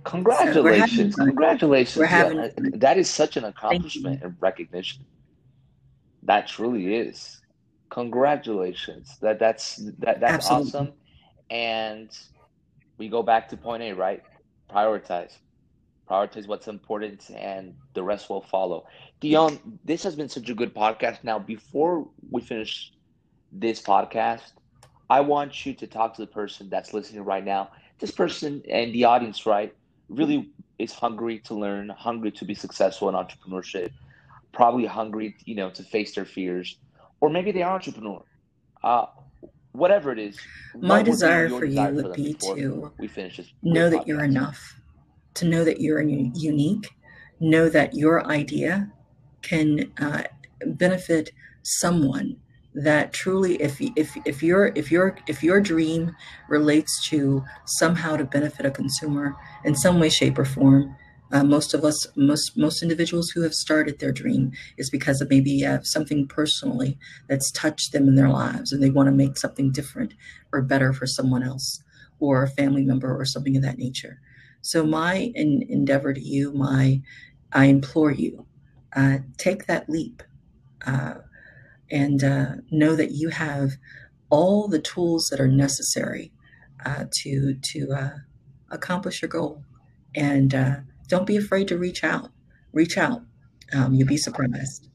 Congratulations. 0.04 1.16
So 1.16 1.26
Congratulations. 1.26 1.98
Yeah, 2.10 2.50
that 2.76 2.98
is 2.98 3.10
such 3.10 3.36
an 3.36 3.44
accomplishment 3.44 4.24
and 4.24 4.36
recognition. 4.40 5.06
That 6.28 6.48
truly 6.48 6.96
is. 6.96 7.42
Congratulations. 7.92 9.18
That 9.22 9.40
that's 9.40 9.78
that 10.00 10.22
that's 10.22 10.46
Absolutely. 10.46 10.68
awesome. 10.68 10.94
And 11.50 12.12
we 13.00 13.10
go 13.10 13.24
back 13.24 13.50
to 13.50 13.58
point 13.58 13.84
A, 13.84 13.94
right? 13.94 14.24
Prioritize. 14.72 15.38
Prioritize 16.10 16.48
what's 16.48 16.68
important 16.68 17.30
and 17.36 17.76
the 17.96 18.04
rest 18.04 18.30
will 18.30 18.42
follow. 18.42 18.86
Dion, 19.22 19.80
this 19.86 20.04
has 20.04 20.16
been 20.16 20.30
such 20.30 20.50
a 20.50 20.56
good 20.56 20.76
podcast. 20.76 21.24
Now, 21.24 21.40
before 21.40 22.08
we 22.32 22.42
finish 22.42 22.92
this 23.52 23.82
podcast, 23.82 24.54
I 25.10 25.22
want 25.22 25.66
you 25.66 25.74
to 25.76 25.88
talk 25.88 26.16
to 26.16 26.22
the 26.22 26.28
person 26.28 26.70
that's 26.70 26.94
listening 26.94 27.24
right 27.24 27.46
now. 27.46 27.72
This 28.00 28.12
person 28.12 28.64
and 28.70 28.94
the 28.94 29.06
audience, 29.06 29.46
right, 29.46 29.74
really 30.10 30.52
is 30.80 30.94
hungry 30.94 31.40
to 31.46 31.56
learn, 31.56 31.90
hungry 31.90 32.32
to 32.34 32.46
be 32.46 32.56
successful 32.56 33.10
in 33.10 33.16
entrepreneurship, 33.16 33.92
probably 34.58 34.88
hungry, 34.88 35.36
you 35.46 35.56
know, 35.56 35.70
to 35.70 35.84
face 35.84 36.16
their 36.16 36.26
fears, 36.26 36.78
or 37.22 37.30
maybe 37.30 37.52
they 37.52 37.62
are 37.62 37.76
entrepreneur. 37.76 38.24
Uh, 38.84 39.06
whatever 39.72 40.12
it 40.12 40.18
is. 40.18 40.36
My 40.76 41.04
desire 41.04 41.48
for 41.48 41.66
you 41.66 41.82
would 41.82 42.14
be 42.14 42.34
to 42.34 42.92
we 42.98 43.08
finish 43.08 43.38
this 43.38 43.54
know 43.62 43.90
that 43.90 44.08
you're 44.08 44.24
enough, 44.24 44.60
to 45.36 45.46
know 45.46 45.64
that 45.64 45.80
you're 45.80 46.02
unique, 46.02 46.90
know 47.40 47.70
that 47.70 47.94
your 47.94 48.26
idea 48.26 48.92
can 49.44 49.94
uh, 50.02 50.24
benefit 50.66 51.30
someone 51.62 52.38
that 52.74 53.14
truly 53.14 53.56
if 53.62 53.80
if 53.96 54.18
if 54.26 54.42
your 54.42 54.72
if 54.76 54.92
your 54.92 55.18
if 55.28 55.44
your 55.44 55.60
dream 55.62 56.16
relates 56.48 57.08
to 57.10 57.44
somehow 57.66 58.16
to 58.16 58.24
benefit 58.24 58.66
a 58.66 58.72
consumer 58.72 59.36
in 59.66 59.76
some 59.76 60.00
way 60.00 60.10
shape 60.10 60.38
or 60.38 60.46
form 60.46 60.96
uh, 61.32 61.44
most 61.44 61.74
of 61.74 61.84
us 61.84 62.08
most 62.16 62.58
most 62.58 62.82
individuals 62.82 63.30
who 63.30 63.42
have 63.42 63.54
started 63.54 64.00
their 64.00 64.12
dream 64.12 64.52
is 64.78 64.90
because 64.90 65.22
of 65.22 65.30
maybe 65.30 65.66
uh, 65.66 65.80
something 65.84 66.28
personally 66.28 66.98
that's 67.28 67.52
touched 67.52 67.92
them 67.92 68.08
in 68.08 68.16
their 68.16 68.30
lives 68.30 68.72
and 68.72 68.82
they 68.82 68.90
want 68.90 69.08
to 69.08 69.12
make 69.12 69.38
something 69.38 69.72
different 69.72 70.14
or 70.52 70.62
better 70.62 70.94
for 70.94 71.06
someone 71.06 71.44
else 71.44 71.84
or 72.20 72.44
a 72.44 72.50
family 72.50 72.84
member 72.84 73.16
or 73.16 73.26
something 73.26 73.56
of 73.56 73.64
that 73.64 73.78
nature 73.78 74.20
so 74.62 74.86
my 74.86 75.32
endeavor 75.36 76.14
to 76.14 76.22
you 76.22 76.52
my 76.54 77.02
i 77.54 77.66
implore 77.66 78.12
you 78.12 78.46
uh, 78.96 79.18
take 79.38 79.66
that 79.66 79.90
leap 79.90 80.24
uh, 80.86 81.16
and 81.92 82.24
uh, 82.24 82.56
know 82.72 82.96
that 82.96 83.12
you 83.12 83.30
have 83.30 83.74
all 84.30 84.68
the 84.68 84.82
tools 84.82 85.28
that 85.30 85.40
are 85.40 85.48
necessary 85.48 86.32
uh, 86.86 87.06
to 87.12 87.56
to 87.62 88.12
accomplish 88.72 89.22
your 89.22 89.30
goal. 89.30 89.64
And 90.16 90.54
don't 91.08 91.26
be 91.26 91.38
afraid 91.38 91.68
to 91.70 91.78
reach 91.78 92.04
out. 92.04 92.30
Reach 92.74 92.98
out. 92.98 93.22
Um, 93.74 93.94
you'll 93.94 94.08
be 94.08 94.18
surprised. 94.18 94.90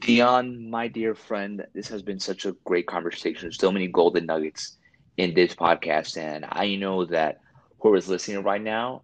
Dion, 0.00 0.68
my 0.70 0.88
dear 0.88 1.14
friend, 1.14 1.66
this 1.74 1.88
has 1.88 2.02
been 2.02 2.18
such 2.18 2.46
a 2.46 2.52
great 2.64 2.86
conversation. 2.86 3.52
So 3.52 3.70
many 3.70 3.86
golden 3.86 4.26
nuggets 4.26 4.78
in 5.18 5.34
this 5.34 5.54
podcast, 5.54 6.16
and 6.16 6.46
I 6.50 6.74
know 6.76 7.04
that 7.06 7.40
who 7.80 7.94
is 7.94 8.08
listening 8.08 8.42
right 8.42 8.62
now 8.62 9.02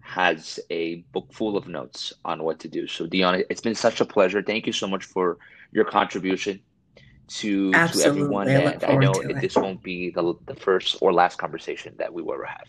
has 0.00 0.58
a 0.70 0.96
book 1.12 1.32
full 1.32 1.56
of 1.56 1.68
notes 1.68 2.14
on 2.24 2.42
what 2.42 2.58
to 2.60 2.68
do. 2.68 2.86
So, 2.86 3.06
Dion, 3.06 3.44
it's 3.50 3.60
been 3.60 3.74
such 3.74 4.00
a 4.00 4.06
pleasure. 4.06 4.42
Thank 4.42 4.66
you 4.66 4.72
so 4.72 4.86
much 4.86 5.04
for 5.04 5.36
your 5.70 5.84
contribution 5.84 6.60
to, 7.28 7.72
to 7.72 8.02
everyone. 8.04 8.48
I 8.48 8.52
and 8.52 8.84
I 8.84 8.96
know 8.96 9.12
it. 9.12 9.40
this 9.40 9.54
won't 9.56 9.82
be 9.82 10.10
the, 10.10 10.34
the 10.46 10.54
first 10.54 10.96
or 11.00 11.12
last 11.12 11.38
conversation 11.38 11.94
that 11.98 12.12
we 12.12 12.22
will 12.22 12.34
ever 12.34 12.46
have. 12.46 12.66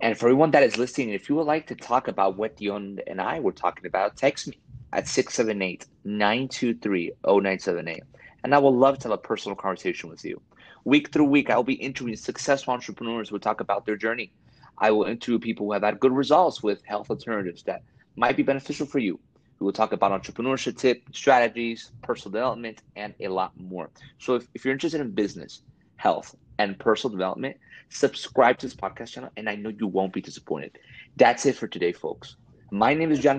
And 0.00 0.18
for 0.18 0.26
everyone 0.26 0.50
that 0.50 0.64
is 0.64 0.76
listening, 0.76 1.10
if 1.10 1.28
you 1.28 1.36
would 1.36 1.46
like 1.46 1.68
to 1.68 1.76
talk 1.76 2.08
about 2.08 2.36
what 2.36 2.56
Dion 2.56 2.98
and 3.06 3.20
I 3.20 3.38
were 3.38 3.52
talking 3.52 3.86
about, 3.86 4.16
text 4.16 4.48
me 4.48 4.58
at 4.92 5.06
678 5.06 5.86
923 6.04 7.12
0978. 7.24 8.02
And 8.42 8.54
I 8.54 8.58
would 8.58 8.70
love 8.70 8.98
to 8.98 9.08
have 9.08 9.18
a 9.18 9.18
personal 9.18 9.54
conversation 9.54 10.10
with 10.10 10.24
you. 10.24 10.40
Week 10.84 11.12
through 11.12 11.26
week, 11.26 11.50
I 11.50 11.56
will 11.56 11.62
be 11.62 11.74
interviewing 11.74 12.16
successful 12.16 12.74
entrepreneurs 12.74 13.28
who 13.28 13.38
talk 13.38 13.60
about 13.60 13.86
their 13.86 13.96
journey. 13.96 14.32
I 14.78 14.90
will 14.90 15.04
interview 15.04 15.38
people 15.38 15.66
who 15.66 15.72
have 15.72 15.82
had 15.82 16.00
good 16.00 16.12
results 16.12 16.62
with 16.62 16.82
health 16.84 17.08
alternatives 17.08 17.62
that 17.64 17.82
might 18.16 18.36
be 18.36 18.42
beneficial 18.42 18.86
for 18.86 18.98
you. 18.98 19.20
We 19.62 19.66
will 19.66 19.72
talk 19.72 19.92
about 19.92 20.10
entrepreneurship 20.10 20.76
tip, 20.76 21.04
strategies, 21.12 21.92
personal 22.02 22.32
development, 22.32 22.82
and 22.96 23.14
a 23.20 23.28
lot 23.28 23.52
more. 23.56 23.90
So 24.18 24.34
if, 24.34 24.48
if 24.54 24.64
you're 24.64 24.72
interested 24.72 25.00
in 25.00 25.12
business, 25.12 25.62
health, 25.94 26.34
and 26.58 26.76
personal 26.76 27.12
development, 27.12 27.58
subscribe 27.88 28.58
to 28.58 28.66
this 28.66 28.74
podcast 28.74 29.12
channel, 29.12 29.30
and 29.36 29.48
I 29.48 29.54
know 29.54 29.68
you 29.68 29.86
won't 29.86 30.12
be 30.12 30.20
disappointed. 30.20 30.80
That's 31.16 31.46
it 31.46 31.54
for 31.54 31.68
today, 31.68 31.92
folks. 31.92 32.34
My 32.72 32.92
name 32.92 33.12
is 33.12 33.20
John 33.20 33.30